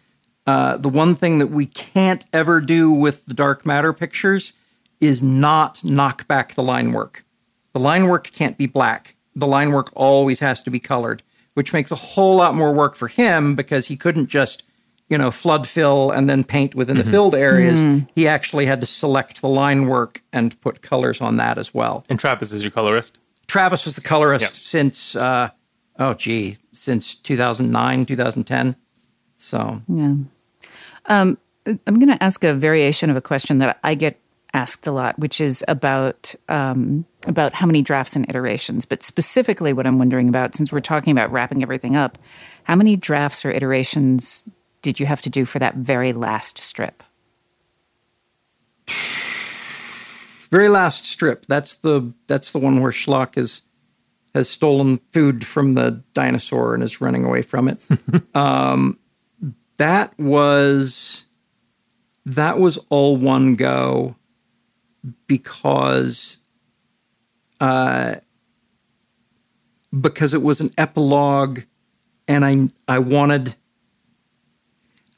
uh, 0.45 0.77
the 0.77 0.89
one 0.89 1.13
thing 1.13 1.39
that 1.39 1.47
we 1.47 1.65
can't 1.65 2.25
ever 2.31 2.61
do 2.61 2.89
with 2.89 3.25
the 3.25 3.33
dark 3.33 3.65
matter 3.65 3.91
pictures 3.91 4.53
is 5.01 5.21
not 5.21 5.83
knock 5.83 6.27
back 6.27 6.53
the 6.53 6.63
line 6.63 6.93
work. 6.93 7.25
The 7.73 7.79
line 7.79 8.07
work 8.07 8.31
can't 8.31 8.57
be 8.57 8.65
black. 8.65 9.15
The 9.35 9.45
line 9.45 9.71
work 9.71 9.91
always 9.93 10.39
has 10.39 10.63
to 10.63 10.71
be 10.71 10.79
colored, 10.79 11.21
which 11.53 11.73
makes 11.73 11.91
a 11.91 11.95
whole 11.95 12.37
lot 12.37 12.55
more 12.55 12.73
work 12.73 12.95
for 12.95 13.07
him 13.07 13.55
because 13.55 13.87
he 13.87 13.97
couldn't 13.97 14.27
just, 14.27 14.63
you 15.09 15.17
know, 15.17 15.31
flood 15.31 15.65
fill 15.67 16.11
and 16.11 16.29
then 16.29 16.43
paint 16.43 16.75
within 16.75 16.97
the 16.97 17.03
filled 17.03 17.33
areas. 17.33 18.03
He 18.15 18.27
actually 18.27 18.65
had 18.65 18.81
to 18.81 18.87
select 18.87 19.41
the 19.41 19.47
line 19.47 19.87
work 19.87 20.21
and 20.33 20.59
put 20.61 20.81
colors 20.81 21.21
on 21.21 21.37
that 21.37 21.57
as 21.57 21.73
well. 21.73 22.03
And 22.09 22.19
Travis 22.19 22.51
is 22.51 22.63
your 22.63 22.71
colorist. 22.71 23.19
Travis 23.47 23.85
was 23.85 23.95
the 23.95 24.01
colorist 24.01 24.41
Yeah. 24.43 24.49
since, 24.53 25.15
uh, 25.15 25.49
oh, 25.97 26.13
gee, 26.13 26.57
since 26.73 27.15
2009, 27.15 28.05
2010. 28.05 28.75
So, 29.37 29.81
Yeah. 29.87 30.15
Um, 31.05 31.37
I'm 31.85 31.99
going 31.99 32.09
to 32.09 32.21
ask 32.21 32.43
a 32.43 32.53
variation 32.53 33.09
of 33.09 33.15
a 33.15 33.21
question 33.21 33.59
that 33.59 33.79
I 33.83 33.95
get 33.95 34.19
asked 34.53 34.87
a 34.87 34.91
lot, 34.91 35.17
which 35.19 35.39
is 35.39 35.63
about 35.67 36.33
um, 36.49 37.05
about 37.25 37.53
how 37.53 37.65
many 37.65 37.81
drafts 37.81 38.15
and 38.15 38.27
iterations. 38.29 38.85
But 38.85 39.03
specifically, 39.03 39.73
what 39.73 39.85
I'm 39.85 39.99
wondering 39.99 40.29
about, 40.29 40.55
since 40.55 40.71
we're 40.71 40.79
talking 40.79 41.11
about 41.11 41.31
wrapping 41.31 41.61
everything 41.61 41.95
up, 41.97 42.17
how 42.63 42.75
many 42.75 42.95
drafts 42.95 43.43
or 43.45 43.51
iterations 43.51 44.43
did 44.87 45.01
you 45.01 45.05
have 45.05 45.21
to 45.21 45.29
do 45.29 45.43
for 45.43 45.59
that 45.59 45.75
very 45.75 46.13
last 46.13 46.57
strip? 46.57 47.03
very 50.49 50.69
last 50.69 51.05
strip. 51.05 51.45
That's 51.45 51.75
the 51.75 52.13
that's 52.27 52.53
the 52.53 52.59
one 52.59 52.79
where 52.79 52.93
Schlock 52.93 53.37
is 53.37 53.63
has 54.33 54.49
stolen 54.49 54.99
food 55.11 55.45
from 55.45 55.73
the 55.73 56.01
dinosaur 56.13 56.73
and 56.73 56.81
is 56.81 57.01
running 57.01 57.25
away 57.25 57.41
from 57.41 57.67
it. 57.67 57.83
um, 58.33 58.97
that 59.75 60.17
was 60.17 61.25
that 62.25 62.57
was 62.57 62.77
all 62.89 63.17
one 63.17 63.55
go 63.55 64.15
because 65.27 66.39
uh, 67.59 68.15
because 69.99 70.33
it 70.33 70.41
was 70.41 70.61
an 70.61 70.73
epilogue, 70.77 71.63
and 72.25 72.45
I 72.45 72.69
I 72.87 72.99
wanted 72.99 73.57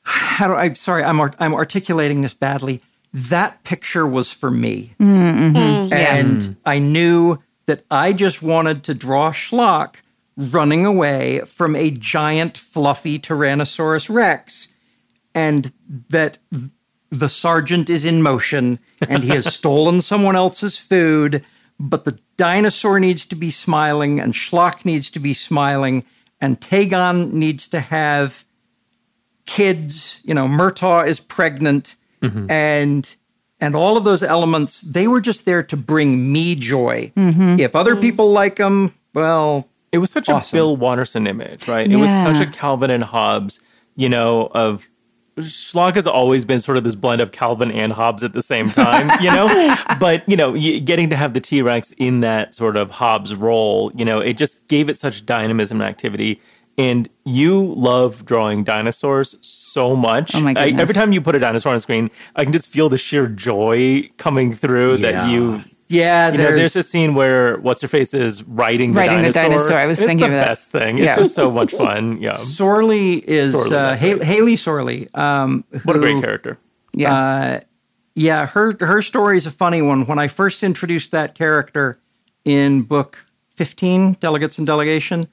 how 0.09 0.47
do 0.47 0.55
I 0.55 0.73
sorry 0.73 1.03
I'm 1.03 1.19
art, 1.19 1.35
I'm 1.39 1.53
articulating 1.53 2.21
this 2.21 2.33
badly. 2.33 2.81
That 3.13 3.63
picture 3.63 4.07
was 4.07 4.31
for 4.31 4.49
me. 4.49 4.95
Mm-hmm. 4.99 5.55
Mm-hmm. 5.55 5.93
And 5.93 6.55
I 6.65 6.79
knew 6.79 7.37
that 7.67 7.85
I 7.91 8.13
just 8.13 8.41
wanted 8.41 8.83
to 8.85 8.93
draw 8.95 9.31
Schlock 9.31 9.97
running 10.35 10.85
away 10.85 11.41
from 11.41 11.75
a 11.75 11.91
giant, 11.91 12.57
fluffy 12.57 13.19
Tyrannosaurus 13.19 14.09
Rex, 14.13 14.69
and 15.35 15.71
that 16.09 16.39
the 17.11 17.29
sergeant 17.29 17.89
is 17.89 18.05
in 18.05 18.21
motion 18.21 18.79
and 19.07 19.23
he 19.23 19.29
has 19.29 19.53
stolen 19.53 20.01
someone 20.01 20.35
else's 20.35 20.77
food, 20.77 21.45
but 21.79 22.03
the 22.03 22.19
dinosaur 22.37 22.99
needs 22.99 23.25
to 23.25 23.35
be 23.35 23.51
smiling, 23.51 24.19
and 24.19 24.33
Schlock 24.33 24.85
needs 24.85 25.09
to 25.11 25.19
be 25.19 25.33
smiling, 25.33 26.03
and 26.41 26.59
Tagon 26.59 27.33
needs 27.33 27.67
to 27.67 27.79
have 27.79 28.45
kids. 29.49 30.21
You 30.23 30.35
know, 30.35 30.47
Murtaugh 30.47 31.07
is 31.07 31.19
pregnant, 31.19 31.95
mm-hmm. 32.21 32.49
and 32.51 33.15
and 33.59 33.75
all 33.75 33.97
of 33.97 34.03
those 34.03 34.21
elements. 34.21 34.81
They 34.81 35.07
were 35.07 35.19
just 35.21 35.45
there 35.45 35.63
to 35.63 35.75
bring 35.75 36.31
me 36.31 36.55
joy. 36.55 37.11
Mm-hmm. 37.17 37.59
If 37.59 37.75
other 37.75 37.93
mm-hmm. 37.93 38.01
people 38.01 38.31
like 38.31 38.57
them, 38.57 38.93
well, 39.13 39.67
It 39.91 39.97
was 39.97 40.11
such 40.11 40.29
Awesome. 40.29 40.55
a 40.55 40.57
Bill 40.57 40.77
Watterson 40.77 41.25
image, 41.27 41.67
right? 41.67 41.89
It 41.89 41.97
was 41.97 42.09
such 42.09 42.47
a 42.47 42.49
Calvin 42.51 42.91
and 42.91 43.03
Hobbes, 43.03 43.59
you 43.95 44.07
know, 44.07 44.51
of 44.53 44.87
Schlock 45.37 45.95
has 45.95 46.05
always 46.05 46.45
been 46.45 46.59
sort 46.59 46.77
of 46.77 46.83
this 46.83 46.95
blend 46.95 47.21
of 47.21 47.31
Calvin 47.31 47.71
and 47.71 47.93
Hobbes 47.93 48.23
at 48.23 48.33
the 48.33 48.41
same 48.41 48.69
time, 48.83 49.09
you 49.21 49.31
know? 49.31 49.75
but, 49.99 50.27
you 50.27 50.37
know, 50.37 50.53
getting 50.53 51.09
to 51.09 51.15
have 51.15 51.33
the 51.33 51.41
T 51.41 51.61
Rex 51.61 51.91
in 51.97 52.19
that 52.21 52.53
sort 52.53 52.77
of 52.77 52.91
Hobbes 52.91 53.33
role, 53.35 53.91
you 53.95 54.05
know, 54.05 54.19
it 54.19 54.37
just 54.37 54.67
gave 54.67 54.89
it 54.89 54.97
such 54.97 55.25
dynamism 55.25 55.81
and 55.81 55.89
activity. 55.89 56.39
And 56.79 57.09
you 57.25 57.73
love 57.75 58.25
drawing 58.25 58.63
dinosaurs 58.63 59.35
so 59.45 59.95
much. 59.97 60.33
Oh 60.33 60.39
my 60.39 60.53
I- 60.55 60.69
every 60.69 60.95
time 60.95 61.11
you 61.11 61.19
put 61.21 61.35
a 61.35 61.39
dinosaur 61.39 61.71
on 61.71 61.75
the 61.75 61.81
screen, 61.81 62.09
I 62.37 62.43
can 62.45 62.53
just 62.53 62.69
feel 62.69 62.87
the 62.87 62.97
sheer 62.97 63.27
joy 63.27 64.09
coming 64.17 64.53
through 64.53 64.97
that 64.97 65.29
you 65.29 65.63
yeah, 65.91 66.31
you 66.31 66.37
know, 66.37 66.43
there's, 66.43 66.59
there's 66.59 66.75
a 66.77 66.83
scene 66.83 67.15
where 67.15 67.57
what's 67.57 67.81
her 67.81 67.87
face 67.87 68.13
is 68.13 68.43
riding 68.43 68.91
the 68.93 68.99
Riding 68.99 69.23
the 69.23 69.31
dinosaur. 69.31 69.49
dinosaur. 69.69 69.77
I 69.77 69.85
was 69.87 69.97
It's 69.99 70.07
thinking 70.07 70.29
the 70.29 70.35
of 70.37 70.39
that. 70.41 70.47
best 70.47 70.71
thing. 70.71 70.99
It's 70.99 71.05
Yeah. 71.05 71.15
just 71.17 71.33
so 71.35 71.49
much 71.51 71.73
fun. 71.73 72.21
Yeah, 72.21 72.33
Sorley 72.59 73.15
is 73.27 73.51
Sorley, 73.51 73.75
uh, 73.75 73.89
right. 73.97 74.23
Haley 74.23 74.55
Sorley. 74.55 75.07
Um, 75.15 75.65
what 75.83 75.95
a 75.95 75.99
great 75.99 76.21
character. 76.23 76.59
Yeah. 76.93 77.13
Uh, 77.13 77.59
yeah, 78.15 78.45
her 78.47 78.75
her 78.79 79.01
story 79.01 79.35
is 79.37 79.45
a 79.47 79.51
funny 79.51 79.81
one. 79.81 80.05
When 80.05 80.19
I 80.19 80.27
first 80.27 80.63
introduced 80.63 81.11
that 81.11 81.35
character 81.35 81.97
in 82.45 82.83
book 82.83 83.25
fifteen, 83.55 84.13
Delegates 84.19 84.57
and 84.59 84.67
Delegation, 84.67 85.27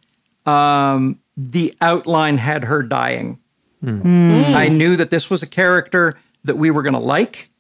um, 0.47 1.19
the 1.37 1.75
outline 1.81 2.39
had 2.39 2.65
her 2.65 2.83
dying. 2.83 3.39
Hmm. 3.83 4.55
I 4.55 4.69
knew 4.69 4.97
that 4.97 5.11
this 5.11 5.29
was 5.29 5.43
a 5.43 5.47
character 5.47 6.17
that 6.45 6.57
we 6.57 6.71
were 6.71 6.83
going 6.83 6.95
to 6.95 6.99
like, 6.99 7.51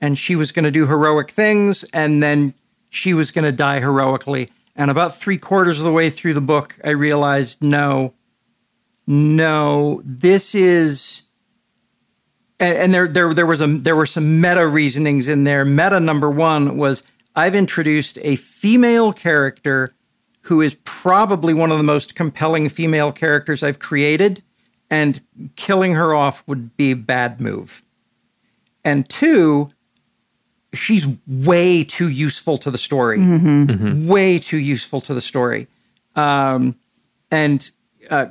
and 0.00 0.18
she 0.18 0.34
was 0.34 0.52
going 0.52 0.64
to 0.64 0.70
do 0.70 0.86
heroic 0.86 1.30
things, 1.30 1.84
and 1.92 2.22
then 2.22 2.54
she 2.88 3.14
was 3.14 3.30
going 3.30 3.44
to 3.44 3.52
die 3.52 3.80
heroically. 3.80 4.48
And 4.74 4.90
about 4.90 5.14
three 5.14 5.38
quarters 5.38 5.78
of 5.78 5.84
the 5.84 5.92
way 5.92 6.10
through 6.10 6.34
the 6.34 6.40
book, 6.40 6.78
I 6.84 6.90
realized 6.90 7.62
no, 7.62 8.14
no, 9.06 10.02
this 10.04 10.54
is 10.54 11.24
and, 12.60 12.76
and 12.76 12.94
there 12.94 13.08
there 13.08 13.34
there 13.34 13.46
was 13.46 13.60
a 13.60 13.66
there 13.66 13.96
were 13.96 14.06
some 14.06 14.40
meta 14.40 14.66
reasonings 14.66 15.28
in 15.28 15.44
there. 15.44 15.64
Meta 15.64 15.98
number 15.98 16.30
one 16.30 16.76
was 16.76 17.02
I've 17.34 17.54
introduced 17.54 18.18
a 18.22 18.36
female 18.36 19.12
character 19.12 19.92
who 20.50 20.60
is 20.60 20.76
probably 20.82 21.54
one 21.54 21.70
of 21.70 21.78
the 21.78 21.84
most 21.84 22.16
compelling 22.16 22.68
female 22.68 23.12
characters 23.12 23.62
I've 23.62 23.78
created, 23.78 24.42
and 24.90 25.20
killing 25.54 25.94
her 25.94 26.12
off 26.12 26.42
would 26.48 26.76
be 26.76 26.90
a 26.90 26.96
bad 26.96 27.40
move. 27.40 27.84
And 28.84 29.08
two, 29.08 29.68
she's 30.74 31.06
way 31.28 31.84
too 31.84 32.08
useful 32.08 32.58
to 32.58 32.70
the 32.72 32.78
story, 32.78 33.20
way 34.08 34.40
too 34.40 34.58
useful 34.58 35.00
to 35.02 35.14
the 35.14 35.20
story, 35.20 35.68
um, 36.16 36.74
and 37.30 37.70
uh, 38.10 38.26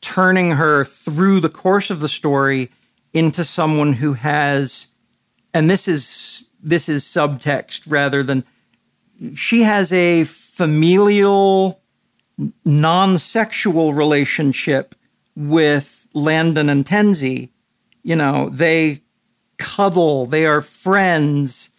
turning 0.00 0.52
her 0.52 0.86
through 0.86 1.40
the 1.40 1.50
course 1.50 1.90
of 1.90 2.00
the 2.00 2.08
story 2.08 2.70
into 3.12 3.44
someone 3.44 3.92
who 3.92 4.14
has 4.14 4.88
and 5.52 5.68
this 5.68 5.86
is 5.86 6.48
this 6.62 6.88
is 6.88 7.04
subtext 7.04 7.82
rather 7.86 8.22
than 8.22 8.42
she 9.34 9.64
has 9.64 9.92
a 9.92 10.24
familial 10.56 11.80
non-sexual 12.64 13.94
relationship 13.94 14.94
with 15.34 16.06
Landon 16.12 16.68
and 16.68 16.84
Tenzi 16.84 17.50
you 18.02 18.16
know 18.16 18.48
they 18.50 19.02
cuddle 19.58 20.26
they 20.26 20.44
are 20.46 20.60
friends 20.60 21.70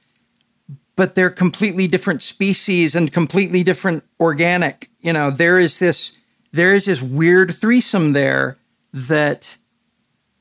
but 0.97 1.13
they're 1.15 1.29
completely 1.29 1.87
different 1.87 2.21
species 2.21 2.95
and 2.95 3.13
completely 3.13 3.63
different 3.63 4.03
organic. 4.19 4.89
You 4.99 5.13
know 5.13 5.31
there 5.31 5.57
is 5.57 5.79
this 5.79 6.19
there 6.51 6.75
is 6.75 6.85
this 6.85 7.01
weird 7.01 7.55
threesome 7.55 8.11
there 8.11 8.57
that 8.91 9.57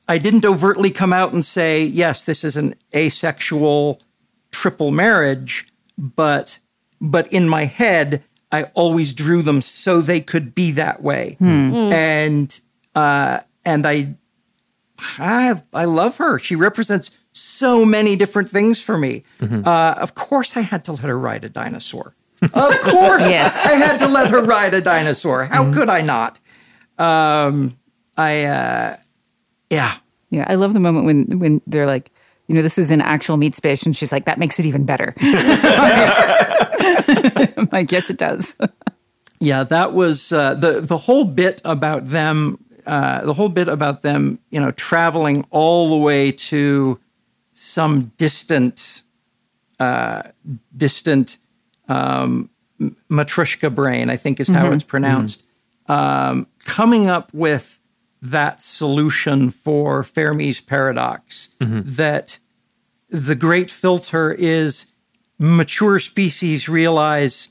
I 0.08 0.18
didn't 0.18 0.44
overtly 0.44 0.90
come 0.90 1.12
out 1.12 1.32
and 1.32 1.44
say, 1.44 1.82
yes, 1.82 2.24
this 2.24 2.42
is 2.42 2.56
an 2.56 2.74
asexual 2.94 4.00
triple 4.50 4.90
marriage, 4.90 5.68
but 5.98 6.58
but 7.00 7.26
in 7.32 7.48
my 7.48 7.64
head, 7.64 8.22
I 8.52 8.64
always 8.74 9.12
drew 9.12 9.42
them 9.42 9.60
so 9.62 10.00
they 10.00 10.20
could 10.20 10.54
be 10.54 10.70
that 10.72 11.02
way. 11.02 11.36
And 11.40 12.60
uh, 12.94 13.40
and 13.64 13.86
I, 13.86 14.14
I 15.18 15.60
I 15.72 15.84
love 15.84 16.16
her. 16.18 16.38
She 16.38 16.56
represents 16.56 17.10
so 17.32 17.84
many 17.84 18.16
different 18.16 18.48
things 18.48 18.80
for 18.80 18.96
me. 18.96 19.24
Uh, 19.40 19.94
of 19.98 20.14
course, 20.14 20.56
I 20.56 20.60
had 20.62 20.84
to 20.86 20.92
let 20.92 21.04
her 21.04 21.18
ride 21.18 21.44
a 21.44 21.48
dinosaur. 21.50 22.14
Of 22.42 22.50
course, 22.82 23.22
Yes. 23.28 23.64
I 23.66 23.72
had 23.72 23.98
to 23.98 24.08
let 24.08 24.30
her 24.30 24.42
ride 24.42 24.74
a 24.74 24.80
dinosaur. 24.80 25.44
How 25.44 25.70
could 25.72 25.88
I 25.90 26.00
not? 26.02 26.40
Um, 26.98 27.78
I 28.16 28.44
uh, 28.44 28.96
yeah. 29.70 29.94
Yeah, 30.30 30.44
I 30.48 30.54
love 30.56 30.72
the 30.72 30.80
moment 30.80 31.06
when 31.06 31.38
when 31.38 31.60
they're 31.66 31.86
like, 31.86 32.10
you 32.46 32.54
know, 32.54 32.62
this 32.62 32.78
is 32.78 32.90
an 32.90 33.00
actual 33.00 33.36
meat 33.36 33.54
space, 33.54 33.82
and 33.82 33.94
she's 33.96 34.12
like, 34.12 34.24
that 34.26 34.38
makes 34.38 34.58
it 34.58 34.66
even 34.66 34.84
better. 34.84 35.14
I'm 37.56 37.68
like, 37.72 37.90
yes, 37.90 38.10
it 38.10 38.18
does. 38.18 38.56
Yeah, 39.40 39.64
that 39.64 39.92
was 39.92 40.32
uh, 40.32 40.54
the 40.54 40.80
the 40.80 40.96
whole 40.96 41.24
bit 41.24 41.60
about 41.64 42.06
them. 42.06 42.58
Uh, 42.86 43.24
the 43.24 43.32
whole 43.32 43.48
bit 43.48 43.66
about 43.68 44.02
them, 44.02 44.38
you 44.50 44.60
know, 44.60 44.70
traveling 44.70 45.44
all 45.50 45.90
the 45.90 45.96
way 45.96 46.30
to 46.30 47.00
some 47.52 48.12
distant, 48.16 49.02
uh, 49.80 50.22
distant 50.76 51.38
um, 51.88 52.48
M- 52.80 52.96
Matryoshka 53.10 53.74
brain. 53.74 54.08
I 54.08 54.16
think 54.16 54.38
is 54.38 54.48
how 54.48 54.70
it's 54.72 54.84
pronounced. 54.84 55.44
Um, 55.88 56.46
coming 56.64 57.08
up 57.08 57.32
with 57.34 57.80
that 58.22 58.60
solution 58.60 59.50
for 59.50 60.02
Fermi's 60.02 60.60
paradox 60.60 61.50
mm-hmm. 61.60 61.82
that 61.84 62.38
the 63.08 63.34
great 63.34 63.70
filter 63.70 64.32
is 64.32 64.86
mature 65.38 65.98
species 65.98 66.68
realize 66.68 67.48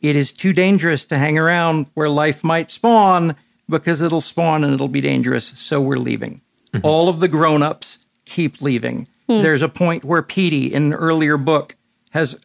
it 0.00 0.16
is 0.16 0.32
too 0.32 0.52
dangerous 0.52 1.04
to 1.06 1.16
hang 1.16 1.38
around 1.38 1.88
where 1.94 2.08
life 2.08 2.44
might 2.44 2.70
spawn 2.70 3.36
because 3.68 4.02
it'll 4.02 4.20
spawn 4.20 4.64
and 4.64 4.74
it'll 4.74 4.88
be 4.88 5.00
dangerous. 5.00 5.46
So 5.58 5.80
we're 5.80 5.96
leaving. 5.96 6.42
Mm-hmm. 6.72 6.86
All 6.86 7.08
of 7.08 7.20
the 7.20 7.28
grown 7.28 7.62
ups 7.62 8.04
keep 8.24 8.60
leaving. 8.60 9.08
Hmm. 9.28 9.42
There's 9.42 9.62
a 9.62 9.68
point 9.68 10.04
where 10.04 10.22
Petey 10.22 10.74
in 10.74 10.84
an 10.84 10.94
earlier 10.94 11.38
book 11.38 11.76
has, 12.10 12.38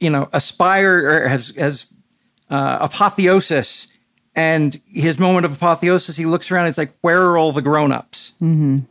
you 0.00 0.08
know, 0.08 0.28
aspired 0.32 1.04
or 1.04 1.28
has, 1.28 1.54
has 1.56 1.86
uh, 2.48 2.78
apotheosis. 2.80 3.98
And 4.34 4.80
his 4.86 5.18
moment 5.18 5.44
of 5.44 5.52
apotheosis, 5.52 6.16
he 6.16 6.24
looks 6.24 6.50
around. 6.50 6.66
He's 6.66 6.78
like, 6.78 6.92
"Where 7.02 7.22
are 7.26 7.36
all 7.36 7.52
the 7.52 7.60
grown-ups?" 7.60 8.32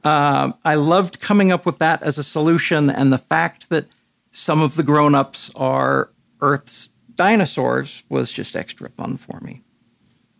Um, 0.04 0.54
I 0.64 0.76
loved 0.76 1.20
coming 1.20 1.52
up 1.52 1.66
with 1.66 1.80
that 1.80 2.04
as 2.04 2.18
a 2.20 2.24
solution, 2.24 2.90
and 2.90 3.12
the 3.12 3.18
fact 3.18 3.70
that 3.70 3.88
some 4.32 4.62
of 4.62 4.76
the 4.76 4.84
grown-ups 4.84 5.50
are 5.56 6.12
Earth's 6.42 6.90
dinosaurs 7.16 8.04
was 8.08 8.32
just 8.32 8.56
extra 8.56 8.90
fun 8.90 9.18
for 9.18 9.40
me. 9.42 9.62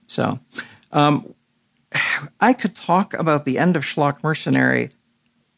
So, 0.06 0.40
um, 0.92 1.34
I 2.40 2.54
could 2.54 2.76
talk 2.76 3.14
about 3.16 3.46
the 3.46 3.58
end 3.58 3.76
of 3.76 3.84
Schlock 3.84 4.24
Mercenary 4.24 4.90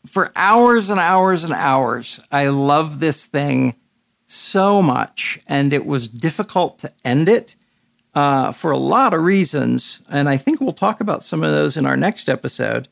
for 0.05 0.31
hours 0.35 0.89
and 0.89 0.99
hours 0.99 1.43
and 1.43 1.53
hours. 1.53 2.19
I 2.31 2.47
love 2.47 2.99
this 2.99 3.25
thing 3.25 3.75
so 4.25 4.81
much, 4.81 5.39
and 5.47 5.73
it 5.73 5.85
was 5.85 6.07
difficult 6.07 6.79
to 6.79 6.91
end 7.03 7.29
it 7.29 7.55
uh, 8.15 8.51
for 8.51 8.71
a 8.71 8.77
lot 8.77 9.13
of 9.13 9.21
reasons. 9.21 10.01
And 10.09 10.29
I 10.29 10.37
think 10.37 10.61
we'll 10.61 10.73
talk 10.73 11.01
about 11.01 11.23
some 11.23 11.43
of 11.43 11.51
those 11.51 11.77
in 11.77 11.85
our 11.85 11.97
next 11.97 12.29
episode 12.29 12.87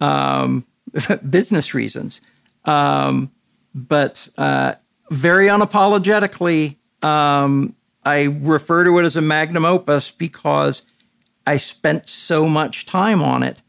um, 0.00 0.66
business 1.30 1.74
reasons. 1.74 2.20
Um, 2.64 3.30
but 3.74 4.28
uh, 4.36 4.74
very 5.10 5.46
unapologetically, 5.46 6.76
um, 7.02 7.74
I 8.04 8.22
refer 8.22 8.84
to 8.84 8.98
it 8.98 9.04
as 9.04 9.16
a 9.16 9.20
magnum 9.20 9.64
opus 9.64 10.10
because 10.10 10.82
I 11.46 11.56
spent 11.56 12.08
so 12.08 12.48
much 12.48 12.86
time 12.86 13.22
on 13.22 13.42
it, 13.42 13.62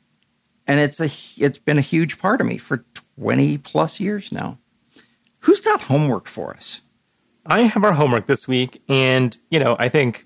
and 0.68 0.80
it's 0.80 0.99
a 0.99 1.10
it's 1.43 1.58
been 1.58 1.78
a 1.78 1.82
huge 1.82 2.20
part 2.20 2.41
of 2.41 2.47
me 2.47 2.58
for 2.58 2.86
twenty 2.93 3.58
plus 3.58 3.99
years 3.99 4.32
now. 4.32 4.58
Who's 5.41 5.62
got 5.62 5.84
homework 5.84 6.28
for 6.28 6.54
us? 6.54 6.82
I 7.45 7.62
have 7.62 7.84
our 7.84 7.93
homework 7.93 8.28
this 8.28 8.47
week, 8.47 8.82
and 8.88 9.38
you 9.49 9.60
know, 9.60 9.76
I 9.80 9.89
think 9.89 10.26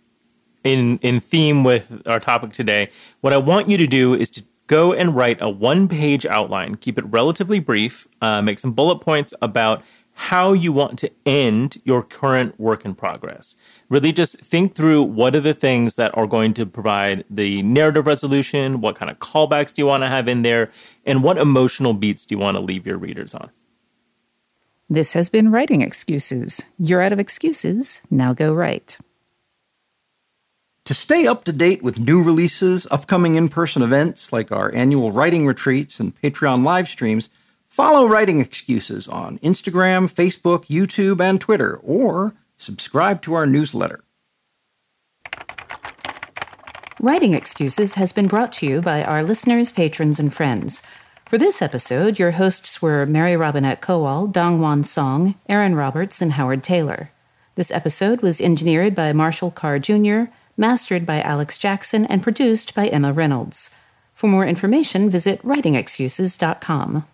in 0.65 0.97
in 0.97 1.21
theme 1.21 1.63
with 1.63 2.01
our 2.07 2.19
topic 2.19 2.51
today, 2.51 2.89
what 3.21 3.31
I 3.31 3.37
want 3.37 3.69
you 3.69 3.77
to 3.77 3.87
do 3.87 4.13
is 4.13 4.29
to 4.31 4.43
go 4.67 4.91
and 4.91 5.15
write 5.15 5.41
a 5.41 5.49
one 5.49 5.87
page 5.87 6.25
outline. 6.25 6.75
Keep 6.75 6.97
it 6.97 7.05
relatively 7.05 7.59
brief. 7.59 8.07
Uh, 8.21 8.41
make 8.41 8.59
some 8.59 8.73
bullet 8.73 8.99
points 8.99 9.33
about 9.41 9.83
how 10.17 10.53
you 10.53 10.71
want 10.71 10.97
to 10.97 11.11
end 11.25 11.81
your 11.83 12.01
current 12.01 12.57
work 12.57 12.85
in 12.85 12.95
progress. 12.95 13.55
Really 13.89 14.13
just 14.13 14.39
think 14.39 14.73
through 14.73 15.03
what 15.03 15.35
are 15.35 15.41
the 15.41 15.53
things 15.53 15.95
that 15.97 16.17
are 16.17 16.25
going 16.25 16.53
to 16.53 16.65
provide 16.65 17.25
the 17.29 17.61
narrative 17.63 18.07
resolution, 18.07 18.79
what 18.79 18.95
kind 18.95 19.11
of 19.11 19.19
callbacks 19.19 19.73
do 19.73 19.81
you 19.81 19.85
want 19.85 20.03
to 20.03 20.07
have 20.07 20.29
in 20.29 20.41
there, 20.41 20.71
and 21.05 21.21
what 21.21 21.37
emotional 21.37 21.93
beats 21.93 22.25
do 22.25 22.33
you 22.33 22.39
want 22.39 22.55
to 22.55 22.61
leave 22.63 22.87
your 22.87 22.97
readers 22.97 23.35
on. 23.35 23.51
This 24.89 25.13
has 25.13 25.27
been 25.27 25.51
Writing 25.51 25.81
Excuses. 25.81 26.63
You're 26.79 27.01
out 27.01 27.11
of 27.11 27.19
excuses. 27.19 28.01
Now 28.09 28.33
go 28.33 28.53
write. 28.53 28.99
To 30.85 30.93
stay 30.93 31.25
up 31.25 31.45
to 31.45 31.51
date 31.51 31.81
with 31.81 31.99
new 31.99 32.21
releases, 32.21 32.85
upcoming 32.91 33.33
in 33.33 33.49
person 33.49 33.81
events 33.81 34.31
like 34.31 34.51
our 34.51 34.71
annual 34.75 35.11
writing 35.11 35.47
retreats 35.47 35.99
and 35.99 36.15
Patreon 36.21 36.63
live 36.63 36.87
streams, 36.87 37.31
follow 37.67 38.05
Writing 38.05 38.39
Excuses 38.39 39.07
on 39.07 39.39
Instagram, 39.39 40.05
Facebook, 40.05 40.65
YouTube, 40.65 41.19
and 41.19 41.41
Twitter, 41.41 41.79
or 41.81 42.35
subscribe 42.57 43.23
to 43.23 43.33
our 43.33 43.47
newsletter. 43.47 44.03
Writing 46.99 47.33
Excuses 47.33 47.95
has 47.95 48.13
been 48.13 48.27
brought 48.27 48.51
to 48.51 48.67
you 48.67 48.79
by 48.79 49.03
our 49.03 49.23
listeners, 49.23 49.71
patrons, 49.71 50.19
and 50.19 50.31
friends. 50.31 50.83
For 51.27 51.39
this 51.39 51.63
episode, 51.63 52.19
your 52.19 52.31
hosts 52.33 52.79
were 52.79 53.07
Mary 53.07 53.35
Robinette 53.35 53.81
Kowal, 53.81 54.31
DongWon 54.31 54.85
Song, 54.85 55.33
Erin 55.49 55.73
Roberts, 55.73 56.21
and 56.21 56.33
Howard 56.33 56.61
Tayler. 56.61 57.09
This 57.55 57.71
episode 57.71 58.21
was 58.21 58.39
engineered 58.39 58.93
by 58.93 59.13
Marshall 59.13 59.49
Carr 59.49 59.79
Jr., 59.79 60.25
mastered 60.57 61.05
by 61.05 61.21
Alex 61.21 61.57
Jackson, 61.57 62.05
and 62.05 62.23
produced 62.23 62.73
by 62.73 62.87
Emma 62.87 63.11
Reynolds. 63.11 63.79
For 64.13 64.27
more 64.27 64.45
information, 64.45 65.09
visit 65.09 65.41
writingexcuses.com. 65.43 67.05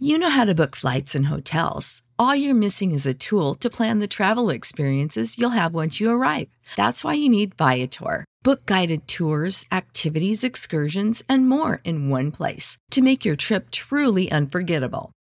You 0.00 0.16
know 0.16 0.30
how 0.30 0.44
to 0.44 0.54
book 0.54 0.76
flights 0.76 1.16
and 1.16 1.26
hotels. 1.26 2.02
All 2.20 2.34
you're 2.34 2.54
missing 2.54 2.92
is 2.92 3.04
a 3.04 3.12
tool 3.12 3.54
to 3.56 3.68
plan 3.68 3.98
the 3.98 4.06
travel 4.06 4.48
experiences 4.48 5.38
you'll 5.38 5.58
have 5.58 5.74
once 5.74 6.00
you 6.00 6.08
arrive. 6.08 6.48
That's 6.76 7.02
why 7.02 7.14
you 7.14 7.28
need 7.28 7.56
Viator. 7.56 8.24
Book 8.44 8.64
guided 8.64 9.08
tours, 9.08 9.66
activities, 9.72 10.44
excursions, 10.44 11.22
and 11.28 11.48
more 11.48 11.80
in 11.82 12.08
one 12.10 12.30
place 12.30 12.78
to 12.92 13.02
make 13.02 13.24
your 13.24 13.34
trip 13.34 13.72
truly 13.72 14.30
unforgettable. 14.30 15.10